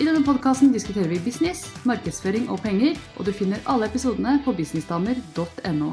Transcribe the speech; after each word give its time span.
I 0.00 0.06
denne 0.06 0.22
podkasten 0.24 0.70
diskuterer 0.72 1.10
vi 1.10 1.18
business, 1.20 1.66
markedsføring 1.84 2.46
og 2.50 2.62
penger, 2.64 2.96
og 3.20 3.26
du 3.28 3.32
finner 3.36 3.60
alle 3.68 3.90
episodene 3.90 4.38
på 4.44 4.54
businessdamer.no. 4.56 5.90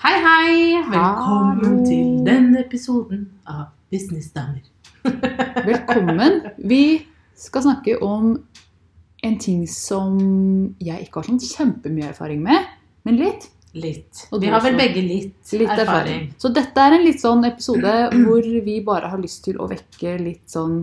Hei, 0.00 0.14
hei! 0.24 0.54
Velkommen 0.86 1.60
Hallo. 1.60 1.74
til 1.84 2.22
denne 2.24 2.62
episoden 2.64 3.26
av 3.44 3.66
Businessdamer. 3.92 4.64
Velkommen. 5.70 6.40
Vi 6.56 7.04
skal 7.36 7.68
snakke 7.68 7.98
om 8.00 8.38
en 9.20 9.38
ting 9.38 9.68
som 9.68 10.16
jeg 10.80 11.04
ikke 11.04 11.20
har 11.20 11.28
sånn 11.28 11.44
kjempemye 11.44 12.14
erfaring 12.14 12.40
med, 12.48 12.64
men 13.04 13.20
litt. 13.20 13.50
Litt. 13.72 14.24
Vi 14.34 14.48
har 14.50 14.62
vel 14.64 14.74
begge 14.78 15.02
litt, 15.04 15.52
Litt 15.52 15.68
erfaring. 15.70 15.78
erfaring. 15.86 16.24
Så 16.42 16.50
dette 16.54 16.82
er 16.82 16.96
en 16.96 17.04
litt 17.06 17.20
sånn 17.22 17.44
episode 17.46 17.92
hvor 18.24 18.42
vi 18.66 18.80
bare 18.86 19.10
har 19.12 19.20
lyst 19.22 19.44
til 19.46 19.60
å 19.62 19.68
vekke 19.70 20.16
litt 20.18 20.50
sånn 20.50 20.82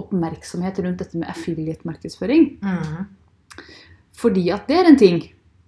oppmerksomhet 0.00 0.80
rundt 0.82 1.02
dette 1.04 1.20
med 1.20 1.28
affiliate-markedsføring. 1.30 2.46
Mm. 2.64 3.04
Fordi 4.18 4.48
at 4.54 4.64
det 4.70 4.78
er 4.80 4.88
en 4.90 4.98
ting. 4.98 5.20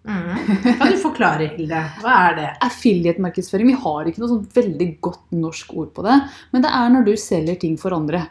Mm. 0.07 0.33
Kan 0.79 0.95
du 0.95 0.98
forklare, 1.03 1.51
Hilde? 1.57 1.83
Hva 2.01 2.15
er 2.31 2.39
det? 2.39 2.48
Affiliate-markedsføring, 2.65 3.69
vi 3.75 3.79
har 3.85 4.09
ikke 4.09 4.23
noe 4.23 4.33
sånn 4.33 4.48
veldig 4.57 4.89
godt 5.05 5.37
norsk 5.37 5.77
ord 5.77 5.93
på 5.95 6.07
det, 6.07 6.17
men 6.55 6.65
det 6.65 6.73
er 6.79 6.93
når 6.95 7.07
du 7.09 7.15
selger 7.20 7.61
ting 7.63 7.77
for 7.81 7.95
andre. 7.97 8.25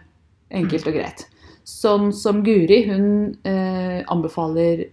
Enkelt 0.55 0.87
og 0.87 0.95
greit. 0.97 1.25
Sånn 1.65 2.11
som 2.15 2.43
Guri, 2.45 2.83
hun 2.87 3.07
eh, 3.47 4.01
anbefaler 4.13 4.85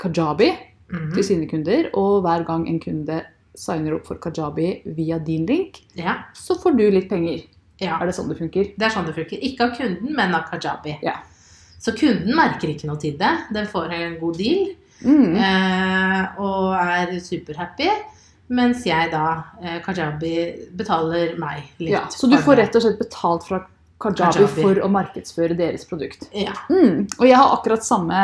kajabi 0.00 0.50
Mm. 0.92 1.12
til 1.14 1.22
sine 1.24 1.46
kunder, 1.48 1.90
og 1.94 2.22
hver 2.24 2.44
gang 2.46 2.66
en 2.68 2.80
kunde 2.80 3.20
signer 3.54 3.94
opp 3.94 4.06
for 4.06 4.16
kajabi 4.16 4.82
via 4.96 5.18
din 5.18 5.46
link, 5.46 5.82
Ja. 5.96 6.14
så 6.34 6.54
får 6.60 6.76
du 6.76 6.90
litt 6.90 7.08
penger. 7.08 7.42
ja. 7.80 7.98
Er 8.00 8.06
det 8.06 8.14
sånn 8.14 8.28
det 8.28 8.38
funker? 8.38 8.72
Det 8.76 8.82
er 8.86 8.90
sånn 8.90 9.06
det 9.06 9.14
funker. 9.14 9.38
Ikke 9.42 9.60
av 9.70 9.76
kunden, 9.76 10.14
men 10.16 10.34
av 10.34 10.44
kajabi. 10.50 10.98
Ja. 11.02 11.14
Så 11.80 11.92
kunden 11.96 12.34
merker 12.36 12.68
ikke 12.68 12.86
noe 12.86 12.98
til 13.00 13.16
det. 13.16 13.30
Den 13.52 13.66
får 13.66 13.90
en 13.92 14.18
god 14.20 14.36
deal 14.36 14.74
Mm. 15.02 15.34
eh, 15.36 16.26
og 16.38 16.74
er 16.74 17.18
superhappy. 17.20 17.88
Mens 18.50 18.84
jeg 18.84 19.10
da, 19.12 19.44
eh, 19.62 19.80
kajabi, 19.80 20.68
betaler 20.76 21.38
meg 21.38 21.62
litt. 21.78 21.90
Ja, 21.92 22.06
så 22.10 22.28
du 22.28 22.36
får 22.36 22.56
rett 22.56 22.74
og 22.76 22.82
slett 22.82 22.98
betalt 22.98 23.44
fra 23.46 23.64
Kajabi, 24.00 24.32
Kajabi. 24.32 24.62
for 24.62 24.80
å 24.80 24.88
markedsføre 24.92 25.56
deres 25.58 25.84
produkt. 25.88 26.24
Ja. 26.32 26.54
Mm. 26.72 27.04
Og 27.18 27.24
jeg 27.26 27.36
har 27.36 27.52
akkurat 27.52 27.84
samme 27.84 28.20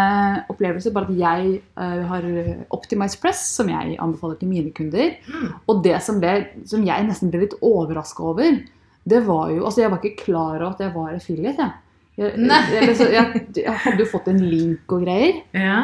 opplevelse, 0.52 0.92
bare 0.94 1.10
at 1.10 1.18
jeg 1.20 1.58
uh, 1.76 2.06
har 2.10 2.28
Optimize 2.72 3.20
Press, 3.20 3.42
som 3.58 3.68
jeg 3.68 3.98
anbefaler 4.02 4.38
til 4.40 4.52
mine 4.52 4.72
kunder. 4.76 5.18
Mm. 5.28 5.50
Og 5.68 5.82
det 5.84 5.98
som, 6.06 6.22
ble, 6.22 6.38
som 6.68 6.86
jeg 6.86 7.08
nesten 7.08 7.32
ble 7.32 7.44
litt 7.44 7.58
overraska 7.60 8.24
over, 8.32 8.62
det 9.06 9.20
var 9.26 9.52
jo 9.52 9.66
Altså, 9.66 9.84
jeg 9.84 9.92
var 9.92 10.02
ikke 10.02 10.24
klar 10.24 10.56
over 10.56 10.72
at 10.72 10.82
jeg 10.82 10.94
var 10.96 11.12
affiliate, 11.14 11.68
jeg. 11.68 11.82
Jeg, 12.16 12.32
jeg, 12.40 12.96
jeg, 13.12 13.40
jeg, 13.60 13.72
hadde 13.84 14.00
jo 14.00 14.08
fått 14.08 14.30
en 14.32 14.40
link 14.40 14.92
og 14.96 15.02
greier, 15.04 15.42
ja. 15.52 15.80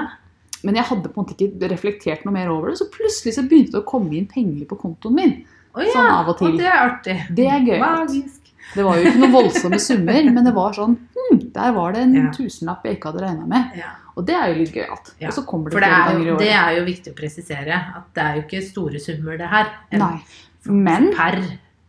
men 0.64 0.78
jeg 0.78 0.88
hadde 0.88 1.10
på 1.12 1.20
en 1.20 1.26
måte 1.26 1.36
ikke 1.36 1.68
reflektert 1.68 2.24
noe 2.24 2.32
mer 2.32 2.48
over 2.48 2.72
det. 2.72 2.78
Så 2.80 2.88
plutselig 2.88 3.36
så 3.36 3.44
begynte 3.44 3.76
det 3.76 3.82
å 3.82 3.90
komme 3.90 4.16
inn 4.16 4.30
penger 4.30 4.64
på 4.70 4.80
kontoen 4.80 5.18
min. 5.18 5.34
Oh, 5.76 5.82
ja, 5.84 5.92
Sånn 5.92 6.08
av 6.08 6.30
og 6.32 6.38
til. 6.40 6.56
det 6.56 6.68
er 6.68 6.78
artig. 6.78 7.18
Det 7.36 7.48
er 7.52 7.68
gøy. 7.68 7.76
Magisk. 7.84 8.41
Det 8.74 8.84
var 8.84 8.96
jo 8.96 9.04
ikke 9.10 9.18
noen 9.20 9.32
voldsomme 9.32 9.78
summer, 9.80 10.30
men 10.32 10.44
det 10.44 10.54
var 10.54 10.72
sånn 10.72 10.96
hm, 11.16 11.40
Der 11.52 11.72
var 11.72 11.92
det 11.92 12.02
en 12.02 12.14
Ja. 12.14 12.30
tusenlapp 12.32 12.84
jeg 12.84 12.96
ikke 12.98 13.12
hadde 13.12 13.22
regna 13.26 13.46
med. 13.46 13.72
Ja. 13.76 13.90
Og 14.16 14.26
det 14.26 14.34
er 14.36 14.48
jo 14.52 14.58
litt 14.60 14.72
gøyalt. 14.74 15.12
Ja, 15.20 15.28
Og 15.28 15.34
så 15.34 15.44
kommer 15.46 15.70
det 15.70 15.80
det 15.80 15.82
flere 15.82 15.98
er, 15.98 16.08
ganger 16.12 16.24
i 16.24 16.28
jo, 16.28 16.36
det 16.38 16.50
er 16.52 16.76
jo 16.78 16.84
viktig 16.84 17.12
å 17.12 17.16
presisere 17.16 17.74
at 17.96 18.14
det 18.14 18.22
er 18.24 18.34
jo 18.36 18.42
ikke 18.42 18.62
store 18.70 19.00
summer, 19.00 19.36
det 19.38 19.48
her. 19.48 19.70
Nei. 19.92 20.22
Men 20.66 21.12
Per 21.16 21.38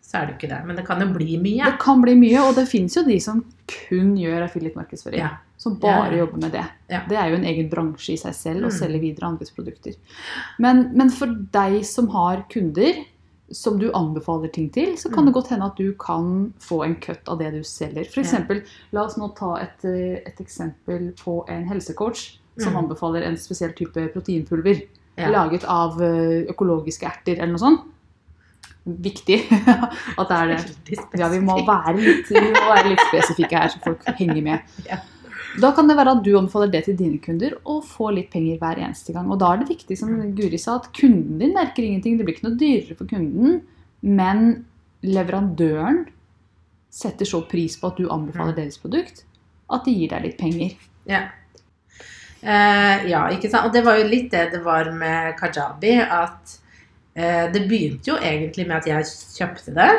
så 0.03 0.19
er 0.21 0.25
det 0.27 0.33
jo 0.33 0.37
ikke 0.47 0.49
det. 0.55 0.65
Men 0.67 0.75
det 0.77 0.85
kan 0.85 0.99
jo 1.01 1.07
bli 1.13 1.37
mye. 1.41 1.65
det 1.65 1.79
kan 1.79 2.01
bli 2.01 2.13
mye, 2.15 2.39
og 2.47 2.55
det 2.55 2.67
fins 2.69 2.95
jo 2.95 3.03
de 3.03 3.19
som 3.19 3.43
kun 3.67 4.15
gjør 4.15 4.43
affiliate-markedsføring. 4.47 5.17
Ja. 5.19 5.29
Som 5.57 5.75
bare 5.79 6.11
Ja. 6.11 6.17
jobber 6.25 6.37
med 6.41 6.51
det. 6.51 6.65
Ja. 6.89 7.01
Det 7.07 7.17
er 7.17 7.29
jo 7.29 7.35
en 7.35 7.45
egen 7.45 7.69
bransje 7.69 8.13
i 8.13 8.17
seg 8.17 8.33
selv 8.35 8.61
å 8.65 8.69
Mm. 8.71 8.79
selge 8.79 8.99
videre 9.01 9.27
andres 9.29 9.51
produkter. 9.51 9.95
Men, 10.59 10.91
men 10.95 11.09
for 11.09 11.27
deg 11.27 11.83
som 11.85 12.07
har 12.09 12.45
kunder 12.49 13.05
som 13.53 13.77
du 13.79 13.91
anbefaler 13.93 14.51
ting 14.53 14.69
til, 14.73 14.95
så 14.97 15.09
kan 15.13 15.23
Mm. 15.23 15.25
det 15.25 15.33
godt 15.35 15.47
hende 15.53 15.65
at 15.65 15.77
du 15.77 15.93
kan 15.93 16.53
få 16.59 16.83
en 16.85 16.95
cut 16.95 17.27
av 17.29 17.37
det 17.39 17.51
du 17.53 17.61
selger. 17.63 18.05
For 18.11 18.21
eksempel, 18.21 18.63
la 18.91 19.03
oss 19.05 19.15
nå 19.17 19.29
ta 19.37 19.55
et, 19.61 19.85
eh, 19.85 20.19
et 20.25 20.37
eksempel 20.41 21.13
på 21.23 21.45
en 21.49 21.65
helsecoach 21.69 22.37
som 22.59 22.73
Mm. 22.73 22.83
anbefaler 22.85 23.23
en 23.23 23.37
spesiell 23.37 23.73
type 23.73 24.09
proteinpulver 24.13 24.81
Ja. 25.17 25.29
laget 25.29 25.63
av 25.65 26.01
eh, 26.01 26.45
økologiske 26.49 27.03
erter 27.05 27.37
eller 27.39 27.53
noe 27.53 27.59
sånt. 27.59 27.81
Viktig 28.85 29.39
at 30.19 30.27
det 30.27 30.37
er 30.37 30.47
det. 30.47 30.99
Ja, 31.17 31.29
vi 31.29 31.39
må 31.39 31.55
være 31.65 31.95
litt, 31.97 32.27
vi 32.27 32.35
må 32.51 32.75
være 32.75 32.89
litt 32.89 32.99
spesifikke 33.11 33.57
her, 33.61 33.69
så 33.69 33.79
folk 33.81 34.03
henger 34.17 34.41
med. 34.43 34.59
Da 35.61 35.69
kan 35.75 35.87
det 35.87 35.95
være 35.99 36.15
at 36.17 36.23
du 36.25 36.31
anbefaler 36.37 36.71
det 36.73 36.85
til 36.87 36.95
dine 36.97 37.19
kunder 37.21 37.53
og 37.69 37.83
får 37.85 38.13
litt 38.15 38.31
penger 38.33 38.57
hver 38.61 38.79
eneste 38.81 39.13
gang. 39.13 39.29
Og 39.29 39.37
da 39.41 39.51
er 39.53 39.61
det 39.61 39.69
viktig, 39.69 39.97
som 39.99 40.13
Guri 40.33 40.57
sa, 40.57 40.79
at 40.79 40.89
kunden 40.97 41.37
din 41.41 41.53
merker 41.53 41.85
ingenting. 41.85 42.17
Det 42.17 42.25
blir 42.25 42.37
ikke 42.37 42.47
noe 42.47 42.57
dyrere 42.57 42.97
for 42.97 43.09
kunden, 43.09 43.59
men 44.01 44.65
leverandøren 45.05 46.05
setter 46.93 47.25
så 47.25 47.43
pris 47.49 47.77
på 47.77 47.89
at 47.91 47.97
du 47.97 48.09
anbefaler 48.09 48.53
Mm. 48.53 48.59
deres 48.61 48.77
produkt, 48.81 49.23
at 49.69 49.85
de 49.85 49.93
gir 49.93 50.09
deg 50.09 50.23
litt 50.23 50.37
penger. 50.37 50.75
Ja. 51.09 51.21
Eh, 52.43 53.07
ja, 53.09 53.29
ikke 53.31 53.49
sant. 53.49 53.67
Og 53.67 53.73
det 53.73 53.83
var 53.85 53.97
jo 53.97 54.07
litt 54.09 54.31
det 54.31 54.51
det 54.51 54.63
var 54.63 54.91
med 54.91 55.37
kajabi. 55.37 55.93
At 56.01 56.59
eh, 57.15 57.51
det 57.51 57.67
begynte 57.69 58.11
jo 58.11 58.17
egentlig 58.17 58.67
med 58.67 58.77
at 58.77 58.85
jeg 58.87 59.05
kjøpte 59.37 59.73
det. 59.73 59.91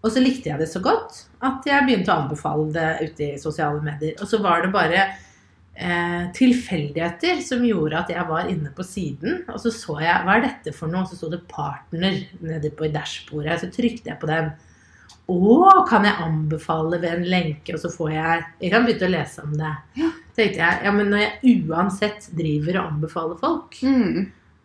Og 0.00 0.12
så 0.12 0.22
likte 0.22 0.48
jeg 0.48 0.60
det 0.62 0.70
så 0.70 0.80
godt 0.84 1.26
at 1.44 1.66
jeg 1.68 1.84
begynte 1.86 2.12
å 2.12 2.22
anbefale 2.22 2.70
det 2.72 3.10
ute 3.10 3.26
i 3.34 3.40
sosiale 3.40 3.82
medier. 3.84 4.16
Og 4.20 4.28
så 4.30 4.40
var 4.40 4.64
det 4.64 4.72
bare 4.72 5.02
eh, 5.76 6.24
tilfeldigheter 6.36 7.42
som 7.44 7.64
gjorde 7.66 7.98
at 8.00 8.12
jeg 8.14 8.24
var 8.28 8.48
inne 8.48 8.72
på 8.76 8.86
siden. 8.86 9.42
Og 9.52 9.60
så 9.60 9.72
så 9.74 9.98
jeg 10.00 10.24
hva 10.24 10.38
er 10.38 10.46
dette 10.46 10.74
for 10.76 10.92
noe? 10.92 11.04
Og 11.04 11.12
så 11.12 11.20
sto 11.20 11.30
det 11.32 11.44
'partner' 11.50 12.24
nede 12.40 12.72
på 12.72 12.88
i 12.88 12.92
dashbordet. 12.94 13.60
Så 13.60 13.72
trykte 13.74 14.12
jeg 14.12 14.20
på 14.20 14.30
den. 14.30 14.52
Å, 15.30 15.84
kan 15.86 16.04
jeg 16.08 16.18
anbefale 16.24 16.98
ved 16.98 17.12
en 17.12 17.28
lenke, 17.28 17.76
og 17.76 17.78
så 17.78 17.90
får 17.92 18.10
jeg 18.10 18.44
Jeg 18.64 18.72
kan 18.72 18.86
begynne 18.86 19.06
å 19.06 19.14
lese 19.14 19.44
om 19.44 19.52
det. 19.54 19.76
Ja. 20.00 20.10
tenkte 20.34 20.58
jeg, 20.62 20.80
ja, 20.84 20.90
men 20.96 21.10
når 21.12 21.20
jeg 21.22 21.60
uansett 21.68 22.30
driver 22.32 22.80
og 22.80 22.86
anbefaler 22.94 23.36
folk 23.38 23.76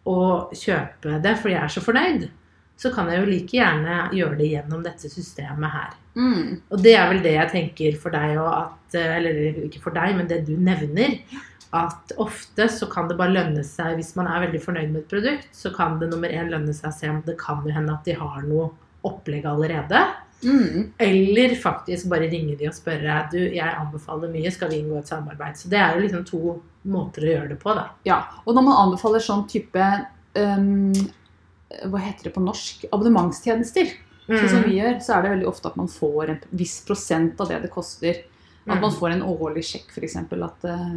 å 0.06 0.18
kjøpe 0.54 1.20
det 1.22 1.34
fordi 1.42 1.54
jeg 1.56 1.64
er 1.64 1.74
så 1.74 1.82
fornøyd, 1.84 2.28
så 2.78 2.92
kan 2.94 3.10
jeg 3.12 3.22
jo 3.22 3.30
like 3.30 3.56
gjerne 3.56 4.00
gjøre 4.16 4.38
det 4.40 4.52
gjennom 4.52 4.84
dette 4.84 5.10
systemet 5.12 5.72
her. 5.72 5.94
Mm. 6.16 6.62
Og 6.72 6.82
det 6.84 6.96
er 6.96 7.10
vel 7.12 7.22
det 7.24 7.36
jeg 7.36 7.52
tenker 7.52 8.00
for 8.00 8.16
deg 8.16 8.38
òg, 8.40 8.52
at 8.64 8.96
Eller 8.96 9.66
ikke 9.66 9.82
for 9.84 9.96
deg, 9.96 10.16
men 10.16 10.28
det 10.30 10.46
du 10.48 10.54
nevner. 10.56 11.18
At 11.76 12.14
ofte 12.22 12.70
så 12.72 12.88
kan 12.88 13.10
det 13.10 13.18
bare 13.20 13.34
lønne 13.36 13.64
seg 13.68 13.98
Hvis 13.98 14.14
man 14.16 14.30
er 14.32 14.46
veldig 14.46 14.62
fornøyd 14.64 14.94
med 14.94 15.02
et 15.02 15.10
produkt, 15.12 15.50
så 15.56 15.74
kan 15.76 15.98
det 16.00 16.12
nummer 16.12 16.32
én 16.32 16.52
lønne 16.52 16.76
seg 16.76 16.92
å 16.92 16.96
se 16.96 17.10
om 17.12 17.24
det 17.26 17.36
kan 17.42 17.66
hende 17.68 17.96
at 17.96 18.08
de 18.08 18.16
har 18.16 18.46
noe 18.48 18.70
opplegg 19.06 19.48
allerede. 19.50 20.06
Mm. 20.46 20.92
Eller 21.02 21.56
faktisk 21.60 22.10
bare 22.12 22.30
ringe 22.30 22.56
de 22.60 22.68
og 22.70 22.76
spørre 22.76 23.22
Du, 23.32 23.38
jeg 23.40 23.66
anbefaler 23.66 24.32
mye, 24.34 24.52
skal 24.54 24.72
vi 24.72 24.82
inngå 24.82 25.00
et 25.00 25.10
samarbeid? 25.10 25.58
Så 25.58 25.72
det 25.72 25.80
er 25.82 25.96
jo 25.96 26.06
liksom 26.06 26.26
to 26.28 26.42
måter 26.92 27.26
å 27.26 27.32
gjøre 27.32 27.52
det 27.54 27.60
på, 27.62 27.74
da. 27.78 27.88
Ja, 28.08 28.20
og 28.44 28.58
når 28.58 28.68
man 28.68 28.82
anbefaler 28.84 29.24
sånn 29.24 29.46
type 29.50 29.88
um, 30.38 30.92
Hva 31.86 32.00
heter 32.00 32.24
det 32.30 32.34
på 32.36 32.44
norsk? 32.44 32.86
Abonnementstjenester. 32.92 33.92
Sånn 34.28 34.50
som 34.50 34.64
Mm. 34.64 34.70
vi 34.70 34.80
gjør, 34.80 34.96
så 35.06 35.14
er 35.18 35.22
det 35.22 35.32
veldig 35.36 35.48
ofte 35.48 35.68
at 35.70 35.76
man 35.78 35.88
får 35.88 36.30
en 36.30 36.40
viss 36.52 36.80
prosent 36.86 37.40
av 37.42 37.48
det 37.50 37.62
det 37.62 37.70
koster. 37.72 38.24
At 38.68 38.82
man 38.82 38.90
Mm. 38.92 38.98
får 39.00 39.12
en 39.12 39.22
årlig 39.22 39.64
sjekk, 39.64 39.92
f.eks. 39.94 40.16
At 40.16 40.66
uh, 40.66 40.96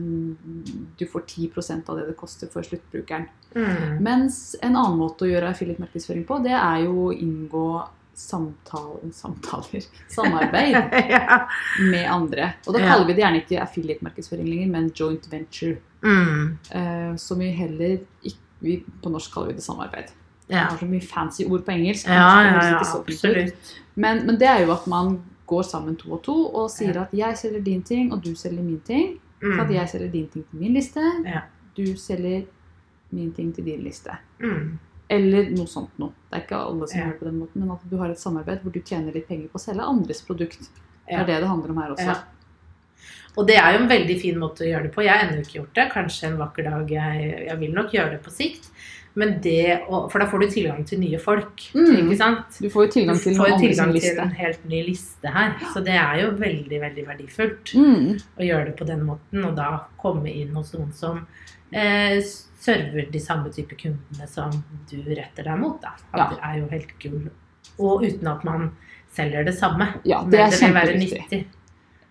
du 0.97 1.05
får 1.07 1.23
10% 1.27 1.89
av 1.91 1.97
det 1.99 2.07
det 2.07 2.17
koster 2.17 2.47
for 2.49 2.63
sluttbrukeren. 2.63 3.27
Mm. 3.55 3.99
Mens 4.03 4.57
en 4.63 4.75
annen 4.77 4.97
måte 4.99 5.27
å 5.27 5.29
gjøre 5.29 5.51
affiliate-markedsføring 5.53 6.25
på, 6.25 6.43
det 6.43 6.53
er 6.57 6.85
jo 6.87 7.11
å 7.11 7.13
inngå 7.13 7.87
samtale, 8.15 9.13
samtaler, 9.13 9.85
samarbeid 10.09 10.73
ja. 11.11 11.47
med 11.91 12.07
andre. 12.11 12.55
Og 12.67 12.73
da 12.75 12.81
Ja. 12.81 12.89
kaller 12.95 13.07
vi 13.07 13.13
det 13.13 13.23
gjerne 13.23 13.43
ikke 13.45 13.61
affiliate-markedsføring 13.63 14.49
lenger, 14.49 14.69
men 14.73 14.91
joint 14.91 15.29
venture. 15.31 15.77
Mm. 16.03 16.59
Uh, 16.75 17.17
som 17.17 17.39
vi 17.39 17.51
heller 17.53 17.99
ikke 18.25 18.39
vi, 18.61 18.85
På 19.03 19.11
norsk 19.11 19.31
kaller 19.35 19.49
vi 19.53 19.55
det 19.61 19.63
samarbeid. 19.63 20.09
Ja. 20.49 20.69
har 20.71 20.79
så 20.81 20.89
mye 20.89 21.05
fancy 21.05 21.45
ord 21.45 21.65
på 21.67 21.75
engelsk. 21.75 22.09
Ja, 22.09 22.29
ja, 22.47 22.61
ja, 22.71 22.81
absolutt. 22.81 23.73
Men, 23.95 24.23
men 24.27 24.39
det 24.41 24.49
er 24.49 24.63
jo 24.65 24.73
at 24.73 24.87
man 24.89 25.19
går 25.49 25.65
sammen 25.69 25.97
to 25.97 26.13
og 26.17 26.23
to 26.25 26.37
og 26.47 26.69
sier 26.73 26.97
at 27.03 27.13
jeg 27.17 27.37
selger 27.41 27.65
din 27.65 27.83
ting, 27.83 28.13
og 28.13 28.23
du 28.25 28.35
selger 28.37 28.63
min 28.63 28.81
ting. 28.87 29.17
Mm. 29.43 29.55
Så 29.55 29.63
at 29.65 29.73
jeg 29.75 29.93
selger 29.93 30.13
din 30.13 30.29
ting 30.33 30.45
til 30.51 30.61
min 30.61 30.75
liste, 30.75 31.05
du 31.77 31.85
selger 31.97 32.47
min 33.11 33.33
ting 33.33 33.53
til 33.55 33.65
din 33.65 33.85
liste. 33.85 34.17
Mm. 34.43 34.79
Eller 35.09 35.53
noe 35.55 35.69
sånt 35.71 35.95
noe. 36.01 36.13
Det 36.29 36.37
er 36.37 36.43
ikke 36.45 36.59
alle 36.59 36.89
som 36.89 37.01
gjør 37.01 37.13
det 37.13 37.21
på 37.21 37.29
den 37.29 37.39
måten, 37.41 37.63
men 37.63 37.77
at 37.77 37.85
du 37.89 37.95
har 38.01 38.11
et 38.13 38.21
samarbeid 38.21 38.65
hvor 38.65 38.75
du 38.75 38.83
tjener 38.83 39.15
litt 39.15 39.29
penger 39.29 39.49
på 39.49 39.61
å 39.61 39.63
selge 39.63 39.87
andres 39.89 40.21
produkt. 40.27 40.69
Det 41.09 41.17
er 41.17 41.25
det 41.25 41.39
det 41.41 41.49
handler 41.49 41.73
om 41.73 41.81
her 41.81 41.95
også. 41.95 42.19
Og 43.39 43.47
det 43.49 43.57
er 43.61 43.75
jo 43.75 43.85
en 43.85 43.91
veldig 43.91 44.17
fin 44.21 44.39
måte 44.41 44.65
å 44.67 44.69
gjøre 44.69 44.89
det 44.89 44.93
på. 44.93 45.05
Jeg 45.07 45.15
har 45.15 45.29
ennå 45.29 45.45
ikke 45.45 45.61
gjort 45.61 45.77
det. 45.79 45.87
Kanskje 45.93 46.29
en 46.29 46.41
vakker 46.41 46.67
dag. 46.67 46.91
Jeg, 46.91 47.29
jeg 47.47 47.61
vil 47.61 47.75
nok 47.77 47.95
gjøre 47.95 48.17
det 48.17 48.21
på 48.25 48.35
sikt. 48.35 48.67
Men 49.19 49.33
det 49.43 49.81
å, 49.91 50.05
For 50.13 50.23
da 50.23 50.27
får 50.31 50.45
du 50.45 50.47
tilgang 50.53 50.85
til 50.87 51.01
nye 51.03 51.19
folk. 51.19 51.65
Mm. 51.75 51.89
Ikke 52.05 52.17
sant? 52.21 52.59
Du 52.63 52.69
får 52.71 52.87
jo 52.87 52.91
tilgang 52.95 53.19
til 53.19 53.35
får 53.39 53.55
tilgang 53.59 53.93
til 53.99 54.21
en 54.23 54.31
helt 54.39 54.65
ny 54.71 54.83
liste 54.87 55.33
her. 55.35 55.57
Så 55.75 55.83
det 55.85 55.97
er 55.99 56.21
jo 56.23 56.31
veldig, 56.39 56.79
veldig 56.87 57.07
verdifullt 57.09 57.73
Mm. 57.75 58.21
å 58.39 58.47
gjøre 58.47 58.65
det 58.71 58.77
på 58.79 58.87
den 58.87 59.03
måten. 59.09 59.45
Og 59.49 59.57
da 59.59 59.71
komme 59.99 60.31
inn 60.31 60.55
hos 60.55 60.73
noen 60.77 60.93
som 60.95 61.25
eh, 61.73 62.21
server 62.61 63.11
de 63.13 63.21
samme 63.21 63.51
type 63.53 63.75
kundene 63.77 64.29
som 64.31 64.51
du 64.91 64.97
retter 65.15 65.45
deg 65.51 65.59
mot. 65.61 65.81
Da. 65.83 65.97
Ja. 66.15 66.29
Det 66.31 66.39
er 66.43 66.59
jo 66.63 66.69
helt 66.71 66.95
gull. 67.03 67.31
Og 67.79 68.03
uten 68.07 68.27
at 68.31 68.45
man 68.45 68.71
selger 69.15 69.45
det 69.45 69.55
samme. 69.59 69.95
Ja, 70.05 70.23
det 70.23 70.39
Men 70.39 70.47
er 70.47 70.51
det 70.51 70.61
vil 70.61 70.75
være 70.75 70.95
kjempeviktig. 70.95 71.23
nyttig. 71.29 71.47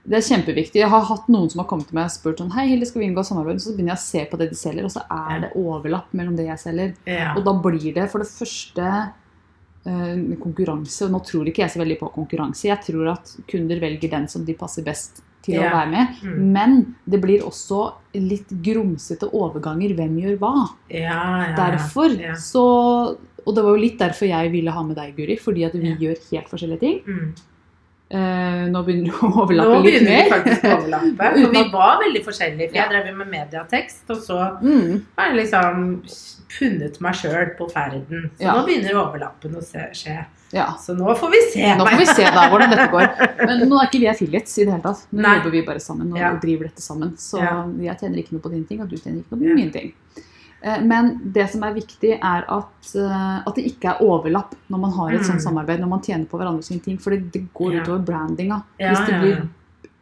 Det 0.08 0.16
er 0.22 0.24
kjempeviktig. 0.24 0.80
Jeg 0.80 0.88
har 0.88 1.04
hatt 1.10 1.28
noen 1.28 1.50
som 1.52 1.60
har 1.60 1.68
kommet 1.68 1.90
til 1.90 1.98
meg 1.98 2.08
og 2.08 2.14
spurt 2.14 2.40
sånn 2.40 2.54
Hei, 2.56 2.70
Hilde, 2.70 2.88
skal 2.88 3.02
vi 3.02 3.10
inngå 3.10 3.26
samarbeid? 3.28 3.60
Så 3.60 3.74
begynner 3.76 3.92
jeg 3.96 4.00
å 4.00 4.06
se 4.06 4.22
på 4.32 4.40
det 4.40 4.50
de 4.54 4.56
selger, 4.56 4.88
og 4.88 4.94
så 4.94 5.04
er 5.12 5.42
det 5.44 5.50
overlapp 5.60 6.14
mellom 6.16 6.38
det 6.38 6.46
jeg 6.48 6.62
selger. 6.64 6.94
Ja. 7.10 7.34
Og 7.36 7.44
da 7.44 7.54
blir 7.66 7.90
det 7.98 8.06
for 8.14 8.24
det 8.24 8.30
første 8.32 8.88
uh, 8.88 10.36
konkurranse. 10.40 11.02
Og 11.06 11.12
nå 11.12 11.20
tror 11.28 11.52
ikke 11.52 11.66
jeg 11.66 11.74
så 11.76 11.82
veldig 11.84 12.00
på 12.00 12.12
konkurranse. 12.16 12.70
Jeg 12.70 12.80
tror 12.88 13.12
at 13.18 13.34
kunder 13.52 13.84
velger 13.84 14.14
den 14.16 14.30
som 14.32 14.46
de 14.48 14.56
passer 14.56 14.88
best 14.88 15.20
til 15.48 15.60
å 15.60 15.68
være 15.68 15.92
med. 15.92 16.24
Mm. 16.24 16.40
Men 16.56 16.78
det 17.08 17.20
blir 17.24 17.44
også 17.48 17.82
litt 18.20 18.50
grumsete 18.64 19.28
overganger. 19.36 19.96
Hvem 20.00 20.16
gjør 20.24 20.40
hva? 20.42 20.54
Ja, 20.88 21.04
ja, 21.04 21.44
ja. 21.52 21.56
Derfor 21.60 22.16
Ja. 22.20 22.34
så 22.36 23.18
Og 23.48 23.56
det 23.56 23.64
var 23.64 23.78
jo 23.78 23.80
litt 23.84 24.00
derfor 24.00 24.28
jeg 24.28 24.52
ville 24.52 24.72
ha 24.76 24.82
med 24.84 24.98
deg, 24.98 25.14
Guri. 25.16 25.38
Fordi 25.40 25.64
at 25.64 25.72
vi 25.74 25.88
Ja. 25.88 25.96
gjør 25.96 26.18
helt 26.32 26.50
forskjellige 26.52 26.80
ting. 26.80 27.00
Mm. 27.08 27.34
Eh, 28.10 28.68
nå 28.72 28.82
begynner 28.88 29.10
det 29.12 29.18
å 29.20 29.28
Nå 29.28 29.42
overlappe 29.44 29.80
litt 29.84 29.88
begynner 29.88 30.14
mer. 30.16 30.30
faktisk 30.32 30.62
å 30.64 30.76
overlappe. 30.78 31.32
For 31.42 31.52
vi 31.58 31.64
var 31.74 31.98
veldig 32.06 32.22
forskjellige. 32.24 32.70
For 32.70 32.78
jeg 32.80 32.90
drev 32.94 33.18
med 33.18 33.28
mediatekst, 33.34 34.04
og 34.10 34.22
så 34.24 34.38
Mm. 34.62 35.02
har 35.18 35.28
jeg 35.28 35.36
liksom 35.42 35.82
funnet 36.58 37.02
meg 37.04 37.14
sjøl 37.20 37.52
på 37.58 37.68
ferden. 37.74 38.30
Så 38.38 38.46
Ja. 38.48 38.54
nå 38.56 38.66
begynner 38.66 38.96
overlappen 38.96 39.56
å 39.60 39.62
se, 39.64 39.80
skje. 39.92 40.26
Ja. 40.54 40.68
Så 40.80 40.96
nå 40.96 41.12
får 41.20 41.30
vi 41.32 41.42
se. 41.52 41.66
Nå 41.76 41.84
får 41.86 41.98
vi 42.00 42.06
se 42.06 42.24
da 42.24 42.48
hvordan 42.50 42.70
dette 42.72 42.88
går. 42.94 43.08
Men 43.48 43.68
nå 43.68 43.76
er 43.82 43.90
ikke 43.90 44.00
vi 44.00 44.08
affiliates 44.08 44.58
i 44.58 44.64
det 44.64 44.72
hele 44.72 44.84
tatt. 44.88 45.04
Nå 45.12 45.22
Nei. 45.22 45.36
jobber 45.42 45.52
vi 45.52 45.62
bare 45.68 45.80
sammen 45.84 46.14
og 46.14 46.18
Ja. 46.18 46.32
driver 46.40 46.64
dette 46.70 46.82
sammen. 46.82 47.12
Så 47.20 47.44
jeg 47.44 48.00
tjener 48.00 48.18
ikke 48.24 48.32
noe 48.32 48.40
på 48.42 48.52
dine 48.56 48.66
ting, 48.66 48.80
og 48.82 48.88
du 48.90 48.96
tjener 48.96 49.20
ikke 49.20 49.36
noe 49.36 49.40
på 49.44 49.56
mine 49.60 49.72
ting. 49.74 49.92
Eh, 50.68 50.82
Men 50.84 51.12
det 51.34 51.50
som 51.52 51.64
er 51.64 51.74
viktig, 51.78 52.14
er 52.20 52.46
at, 52.50 52.90
eh, 52.96 53.42
at 53.48 53.56
det 53.56 53.66
ikke 53.72 53.94
er 53.96 54.02
overlapp 54.04 54.56
når 54.70 54.80
man 54.86 54.92
har 54.92 55.12
et 55.14 55.22
Mm. 55.22 55.28
sånt 55.32 55.42
samarbeid, 55.42 55.80
når 55.80 55.88
man 55.96 56.02
tjener 56.02 56.26
på 56.26 56.38
hverandre 56.40 56.64
sine 56.64 56.82
ting. 56.82 56.98
For 57.00 57.12
det, 57.12 57.32
det 57.32 57.46
går 57.54 57.74
Ja. 57.74 57.84
utover 57.84 58.06
brandinga. 58.06 58.64
Ja, 58.80 58.94
Hvis 58.94 59.06
det 59.08 59.22
blir 59.22 59.48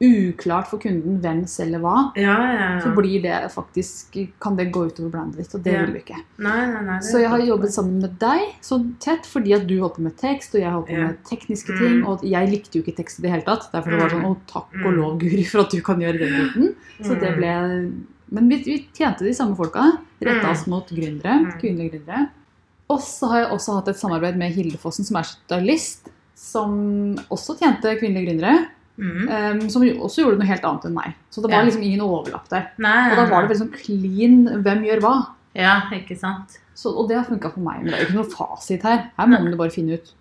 uklart 0.02 0.68
for 0.68 0.78
kunden 0.78 1.22
hvem 1.24 1.46
selger 1.48 1.80
hva, 1.80 2.12
Ja, 2.20 2.36
ja, 2.38 2.76
ja. 2.76 2.80
så 2.84 2.94
blir 2.94 3.22
det 3.24 3.52
faktisk, 3.54 4.18
kan 4.42 4.56
det 4.58 4.72
gå 4.74 4.90
utover 4.92 5.10
brandet 5.10 5.38
ditt, 5.38 5.56
og 5.56 5.64
det 5.64 5.72
vil 5.86 5.94
vi 5.94 6.00
ikke. 6.04 6.18
Nei, 6.38 6.66
nei, 6.68 6.82
nei. 6.84 7.00
Så 7.00 7.20
jeg 7.22 7.30
har 7.30 7.40
jobbet 7.40 7.72
sammen 7.72 8.02
med 8.02 8.20
deg 8.20 8.42
så 8.62 8.80
tett 9.00 9.24
fordi 9.26 9.54
at 9.56 9.66
du 9.68 9.80
holdt 9.80 9.96
på 9.96 10.02
med 10.02 10.18
tekst, 10.18 10.54
og 10.54 10.62
jeg 10.62 10.72
holdt 10.72 10.88
på 10.90 10.98
med 11.00 11.24
tekniske 11.24 11.72
Mm. 11.72 11.80
ting. 11.80 12.06
Og 12.06 12.22
jeg 12.24 12.50
likte 12.50 12.76
jo 12.76 12.84
ikke 12.84 12.98
tekst 12.98 13.20
i 13.20 13.22
det 13.22 13.32
hele 13.32 13.44
tatt. 13.44 13.72
Derfor 13.72 13.92
det 13.92 14.00
var 14.02 14.10
Mm. 14.10 14.22
sånn 14.22 14.26
Å, 14.26 14.38
takk 14.48 14.86
og 14.86 14.92
Mm. 14.94 14.98
lov, 14.98 15.20
Guri, 15.20 15.44
for 15.46 15.60
at 15.62 15.70
du 15.70 15.82
kan 15.82 16.00
gjøre 16.00 16.20
den 16.20 16.34
biten. 16.34 16.76
Så 17.02 17.20
det 17.20 17.32
Mm. 17.32 17.38
ble 17.38 17.92
Men 18.31 18.50
vi, 18.50 18.57
vi 18.66 18.77
tjente 18.94 19.24
de 19.25 19.33
samme 19.33 19.56
folka. 19.56 19.83
Retta 20.22 20.48
Mm. 20.48 20.51
oss 20.51 20.66
mot 20.68 20.88
gründere. 20.89 21.36
Mm. 21.44 21.51
Kvinnelige 21.62 21.92
gründere. 22.00 22.30
Og 22.89 23.00
så 23.01 23.27
har 23.30 23.39
jeg 23.44 23.51
også 23.51 23.75
hatt 23.80 23.88
et 23.89 23.98
samarbeid 24.00 24.36
med 24.38 24.51
Hilde 24.54 24.77
Fossen, 24.77 25.06
som 25.06 25.18
er 25.18 25.24
stylist. 25.24 26.10
Som 26.36 27.16
også 27.31 27.57
tjente 27.60 27.95
kvinnelige 28.00 28.30
gründere. 28.33 28.68
Mm. 28.98 29.27
Um, 29.62 29.69
som 29.69 29.81
også 29.83 30.24
gjorde 30.24 30.39
noe 30.39 30.48
helt 30.48 30.63
annet 30.63 30.86
enn 30.86 30.94
meg. 30.95 31.13
Så 31.30 31.42
det 31.42 31.51
var 31.51 31.60
Ja. 31.63 31.66
liksom 31.66 31.83
ingen 31.83 32.00
overlapp 32.01 32.48
der. 32.50 32.72
Nei, 32.77 33.12
Og 33.12 33.18
da 33.18 33.25
var 33.25 33.42
det 33.48 33.50
veldig 33.51 33.62
sånn 33.68 33.74
clean 33.75 34.63
hvem 34.63 34.83
gjør 34.86 35.01
hva. 35.01 35.16
Ja, 35.54 35.81
ikke 35.92 36.18
sant. 36.18 36.60
Så, 36.75 36.92
og 36.95 37.07
det 37.10 37.18
har 37.18 37.25
funka 37.25 37.51
for 37.54 37.60
meg. 37.60 37.83
Men 37.83 37.92
det 37.92 37.94
er 37.94 38.06
jo 38.06 38.07
ikke 38.07 38.22
noe 38.24 38.31
fasit 38.36 38.81
her. 38.83 39.12
Her 39.18 39.27
må 39.27 39.42
man 39.44 39.57
bare 39.57 39.72
finne 39.72 39.94
ut 40.00 40.13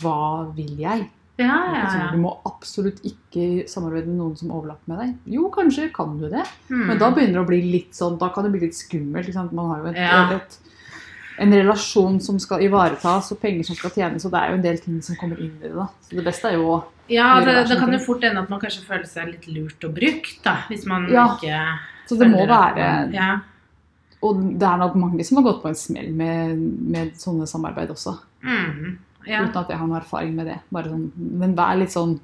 hva 0.00 0.54
vil 0.54 0.76
jeg? 0.78 1.08
Ja, 1.38 1.46
ja, 1.72 1.82
Altså, 1.84 1.98
ja. 1.98 2.06
du 2.12 2.18
må 2.18 2.32
absolutt 2.46 3.00
ikke 3.06 3.68
samarbeide 3.70 4.06
med 4.10 4.16
noen 4.18 4.36
som 4.36 4.50
overlapper 4.50 4.88
med 4.90 4.98
deg. 4.98 5.12
Jo, 5.36 5.48
kanskje 5.54 5.92
kan 5.94 6.16
du 6.18 6.28
det, 6.28 6.42
Mm. 6.68 6.86
men 6.88 6.98
da 6.98 7.10
begynner 7.14 7.38
det 7.38 7.44
å 7.44 7.46
bli 7.46 7.60
litt 7.72 7.92
sånn, 7.94 8.18
da 8.18 8.28
kan 8.34 8.44
det 8.44 8.52
bli 8.52 8.60
litt 8.66 8.74
skummelt. 8.74 9.52
Man 9.52 9.70
har 9.70 9.78
jo 9.78 9.86
et, 9.92 9.96
et, 10.42 10.58
en 11.38 11.52
relasjon 11.52 12.20
som 12.20 12.38
skal 12.42 12.60
ivaretas, 12.66 13.30
og 13.30 13.38
penger 13.40 13.62
som 13.64 13.76
skal 13.76 13.90
tjenes, 13.90 14.24
og 14.26 14.32
det 14.32 14.40
er 14.40 14.48
jo 14.50 14.54
en 14.58 14.62
del 14.62 14.78
ting 14.78 15.00
som 15.00 15.14
kommer 15.16 15.38
inn 15.38 15.54
i 15.62 15.68
det. 15.68 15.74
da. 15.76 15.86
Så 16.02 16.16
det 16.16 16.24
beste 16.24 16.44
er 16.50 16.54
jo 16.58 16.66
å 16.74 16.84
Ja, 17.08 17.40
det, 17.44 17.68
det 17.68 17.78
kan 17.78 17.92
jo 17.92 17.98
fort 18.00 18.24
ende 18.24 18.42
at 18.42 18.50
man 18.50 18.60
kanskje 18.60 18.82
føler 18.84 19.06
seg 19.06 19.28
litt 19.30 19.46
lurt 19.46 19.84
og 19.84 19.94
brukt, 19.94 20.42
da. 20.42 20.56
Hvis 20.68 20.84
man 20.86 21.06
Ja. 21.08 21.36
ikke 21.36 21.78
Så 22.08 22.18
det 22.18 22.28
må 22.32 22.46
være 22.48 22.74
man- 23.06 23.12
Ja. 23.12 23.40
Og 24.20 24.58
det 24.58 24.62
er 24.66 24.76
nok 24.76 24.94
mange 24.96 25.24
som 25.24 25.36
har 25.38 25.44
gått 25.52 25.62
på 25.62 25.68
en 25.68 25.74
smell 25.76 26.10
med, 26.12 26.58
med 26.58 27.12
sånne 27.14 27.46
samarbeid 27.46 27.88
også. 27.90 28.18
Mm. 28.42 28.98
Ja. 29.28 29.42
Uten 29.44 29.60
at 29.60 29.68
jeg 29.72 29.78
har 29.78 29.86
noe 29.90 30.00
erfaring 30.00 30.34
med 30.38 30.46
det. 30.50 30.58
Bare 30.72 30.90
sånn, 30.92 31.06
men 31.42 31.54
vær 31.58 31.76
litt 31.78 31.92
sånn 31.94 32.16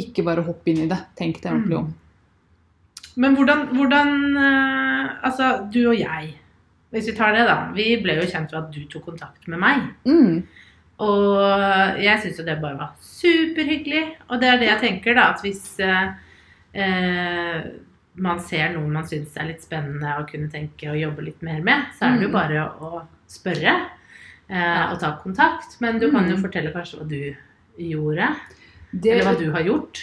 Ikke 0.00 0.22
bare 0.26 0.44
hopp 0.46 0.66
inn 0.70 0.84
i 0.84 0.88
det. 0.90 0.98
Tenk 1.18 1.40
deg 1.42 1.52
ordentlig 1.52 1.78
om. 1.80 1.88
Men 3.20 3.34
hvordan, 3.36 3.64
hvordan 3.74 4.12
eh, 4.38 5.08
Altså, 5.26 5.48
du 5.72 5.80
og 5.90 5.96
jeg, 5.98 6.30
hvis 6.94 7.08
vi 7.10 7.14
tar 7.18 7.34
det, 7.36 7.42
da. 7.48 7.56
Vi 7.74 7.88
ble 8.02 8.14
jo 8.20 8.26
kjent 8.30 8.52
ved 8.54 8.60
at 8.62 8.70
du 8.74 8.80
tok 8.90 9.04
kontakt 9.10 9.46
med 9.50 9.58
meg. 9.62 9.82
Mm. 10.06 10.40
Og 11.00 12.00
jeg 12.02 12.20
syns 12.22 12.38
jo 12.40 12.44
det 12.46 12.58
bare 12.62 12.78
var 12.78 12.94
superhyggelig. 13.04 14.02
Og 14.30 14.40
det 14.42 14.48
er 14.50 14.58
det 14.62 14.68
jeg 14.70 14.80
tenker, 14.86 15.14
da. 15.18 15.28
At 15.34 15.44
hvis 15.44 15.62
eh, 15.84 16.10
eh, 16.74 17.70
man 18.20 18.40
ser 18.42 18.74
noen 18.74 18.90
man 18.94 19.06
syns 19.08 19.36
er 19.38 19.48
litt 19.50 19.62
spennende 19.64 20.16
og 20.20 20.28
kunne 20.32 20.50
tenke 20.52 20.90
å 20.92 20.98
jobbe 20.98 21.24
litt 21.28 21.42
mer 21.46 21.60
med, 21.66 21.90
så 21.98 22.08
er 22.08 22.18
det 22.18 22.26
jo 22.28 22.32
Mm. 22.32 22.38
bare 22.40 22.66
å 22.80 23.02
spørre. 23.30 23.74
Og 24.92 24.98
ta 25.00 25.12
kontakt. 25.22 25.76
Men 25.80 25.98
du 26.00 26.10
kan 26.10 26.28
jo 26.28 26.36
Mm. 26.36 26.42
fortelle 26.42 26.72
kanskje 26.74 26.98
hva 26.98 27.08
du 27.08 27.36
gjorde, 27.78 28.36
Det, 28.92 29.12
eller 29.12 29.24
hva 29.24 29.38
du 29.38 29.50
har 29.52 29.62
gjort. 29.62 30.00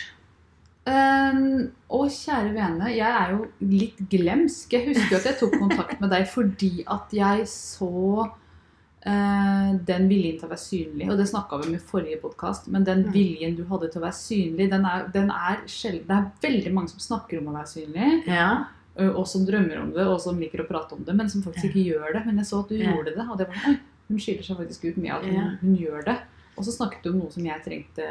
Ehm, 0.88 1.68
å, 1.92 2.06
kjære 2.08 2.54
vene, 2.56 2.92
jeg 2.96 3.12
er 3.12 3.32
jo 3.34 3.48
litt 3.62 3.98
glemsk. 4.10 4.72
Jeg 4.72 4.88
husker 4.88 5.18
at 5.18 5.25
jeg 5.25 5.38
tok 5.42 5.58
kontakt 5.63 6.00
med 6.00 6.10
deg 6.13 6.27
fordi 6.32 6.84
at 6.88 7.12
jeg 7.12 7.42
så 7.51 8.30
eh, 9.08 9.74
den 9.88 10.08
viljen 10.10 10.39
til 10.39 10.48
å 10.48 10.51
være 10.51 10.63
synlig. 10.63 11.10
Og 11.12 11.18
det 11.20 11.27
snakka 11.30 11.60
vi 11.62 11.68
om 11.70 11.75
i 11.75 11.84
forrige 11.92 12.22
podkast, 12.22 12.68
men 12.72 12.84
den 12.88 13.04
Mm. 13.06 13.12
viljen 13.13 13.56
du 13.58 13.63
hadde 13.66 13.92
til 13.92 14.01
å 14.01 14.06
være 14.06 14.18
synlig, 14.20 14.70
den 14.72 14.86
er, 14.86 15.08
den 15.13 15.30
er 15.30 15.58
Det 15.66 16.10
er 16.10 16.32
veldig 16.42 16.74
mange 16.74 16.89
som 16.89 17.00
snakker 17.00 17.39
om 17.39 17.48
å 17.54 17.58
være 17.58 17.68
synlig, 17.68 18.27
Ja. 18.27 18.66
og 18.98 19.27
som 19.27 19.46
drømmer 19.46 19.82
om 19.82 19.92
det, 19.94 20.08
og 20.08 20.20
som 20.22 20.39
liker 20.39 20.60
å 20.63 20.68
prate 20.68 20.94
om 20.94 21.04
det, 21.04 21.16
men 21.16 21.30
som 21.30 21.42
faktisk 21.44 21.66
ikke 21.74 21.86
gjør 21.94 22.13
det. 22.13 22.25
Men 22.25 22.38
jeg 22.38 22.46
så 22.46 22.60
at 22.63 22.70
du 22.70 22.75
gjorde 22.77 23.16
det, 23.16 23.30
og 23.30 23.38
det 23.38 23.48
var 23.48 23.77
hun 24.08 24.20
skiller 24.20 24.44
seg 24.44 24.58
faktisk 24.58 24.86
ut 24.90 24.98
med 24.98 25.12
at 25.12 25.24
hun, 25.26 25.58
hun 25.62 25.76
gjør 25.78 26.06
det. 26.06 26.18
Og 26.58 26.64
så 26.66 26.72
snakket 26.74 27.04
du 27.04 27.10
om 27.12 27.20
noe 27.20 27.32
som 27.32 27.46
jeg 27.46 27.64
trengte 27.66 28.06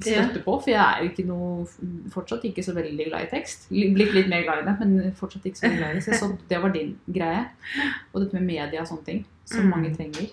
støtte 0.00 0.40
på, 0.44 0.54
for 0.62 0.70
jeg 0.72 0.80
er 0.80 1.06
ikke 1.08 1.24
noe, 1.28 1.66
fortsatt 2.12 2.44
ikke 2.48 2.62
så 2.64 2.72
veldig 2.76 3.06
glad 3.10 3.26
i 3.26 3.30
tekst. 3.32 3.66
Blitt 3.70 4.14
litt 4.16 4.28
mer 4.30 4.44
glad 4.46 4.62
i 4.62 4.66
det, 4.68 4.74
men 4.80 5.12
fortsatt 5.18 5.46
ikke 5.50 5.60
så 5.60 5.66
veldig 5.68 5.80
glad 5.80 5.90
i 5.90 5.98
det. 5.98 6.04
Så 6.06 6.18
så 6.20 6.28
det 6.50 6.60
var 6.62 6.72
din 6.74 6.94
greie. 7.12 7.42
Og 8.12 8.22
dette 8.24 8.36
med 8.38 8.46
media 8.48 8.82
og 8.84 8.88
sånne 8.90 9.04
ting, 9.06 9.24
som 9.44 9.64
Mm. 9.66 9.70
mange 9.70 9.94
trenger. 9.96 10.30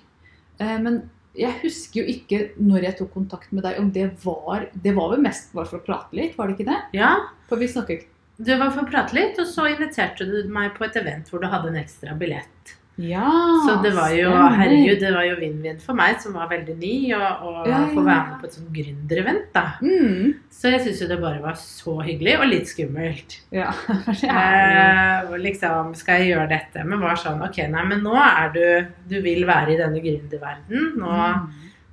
Eh, 0.59 0.77
Men 0.79 1.09
jeg 1.35 1.53
husker 1.61 2.01
jo 2.01 2.07
ikke 2.13 2.51
når 2.59 2.81
jeg 2.83 2.97
tok 2.97 3.13
kontakt 3.13 3.51
med 3.53 3.63
deg, 3.63 3.79
om 3.79 3.91
det 3.91 4.11
var 4.23 4.67
Det 4.73 4.95
var 4.95 5.09
vel 5.11 5.21
mest 5.21 5.53
bare 5.53 5.65
for 5.65 5.79
å 5.79 5.85
prate 5.85 6.13
litt, 6.13 6.37
var 6.37 6.47
det 6.47 6.57
ikke 6.57 6.71
det? 6.71 6.81
ja. 6.93 7.15
For 7.47 7.57
vi 7.57 7.67
snakker 7.67 7.97
ikke 7.97 8.07
Du 8.43 8.55
var 8.57 8.69
for 8.71 8.81
å 8.83 8.89
prate 8.89 9.13
litt, 9.13 9.37
og 9.39 9.45
så 9.47 9.65
inviterte 9.69 10.25
du 10.25 10.47
meg 10.49 10.73
på 10.75 10.85
et 10.85 10.95
event 10.95 11.27
hvor 11.29 11.39
du 11.41 11.47
hadde 11.47 11.69
en 11.69 11.83
ekstra 11.83 12.17
billett. 12.17 12.75
Ja, 12.97 13.29
Så 13.67 13.75
det 13.83 13.91
var 13.93 14.09
jo, 14.09 14.31
stemmer. 14.31 14.55
herregud, 14.57 14.99
det 15.03 15.11
var 15.13 15.25
jo 15.27 15.35
vinn-vinn 15.37 15.79
for 15.83 15.93
meg 15.93 16.17
som 16.23 16.33
var 16.33 16.47
veldig 16.49 16.75
ny, 16.79 17.13
og 17.13 17.67
Ja, 17.69 17.83
få 17.93 18.01
være 18.01 18.23
med 18.31 18.39
på 18.41 18.47
et 18.47 18.55
sånt 18.57 18.71
gründerevent, 18.73 19.51
da. 19.53 19.65
Mm. 19.85 20.33
Så 20.49 20.71
jeg 20.73 20.81
syns 20.81 21.01
jo 21.03 21.07
det 21.11 21.19
bare 21.21 21.41
var 21.43 21.53
så 21.61 21.93
hyggelig, 22.01 22.39
og 22.39 22.47
litt 22.49 22.67
skummelt. 22.71 23.37
Ja. 23.53 23.69
Eh, 24.37 25.37
liksom, 25.37 25.93
skal 25.95 26.21
jeg 26.21 26.33
gjøre 26.33 26.49
dette? 26.49 26.83
Men 26.87 26.99
var 27.03 27.15
sånn, 27.21 27.41
ok, 27.45 27.61
nei, 27.69 27.83
men 27.85 28.01
nå 28.05 28.15
er 28.17 28.49
du 28.53 28.65
Du 29.09 29.21
vil 29.21 29.45
være 29.47 29.73
i 29.75 29.77
denne 29.79 30.01
gründerverdenen. 30.03 30.93
Nå 30.97 31.13
Mm. 31.17 31.47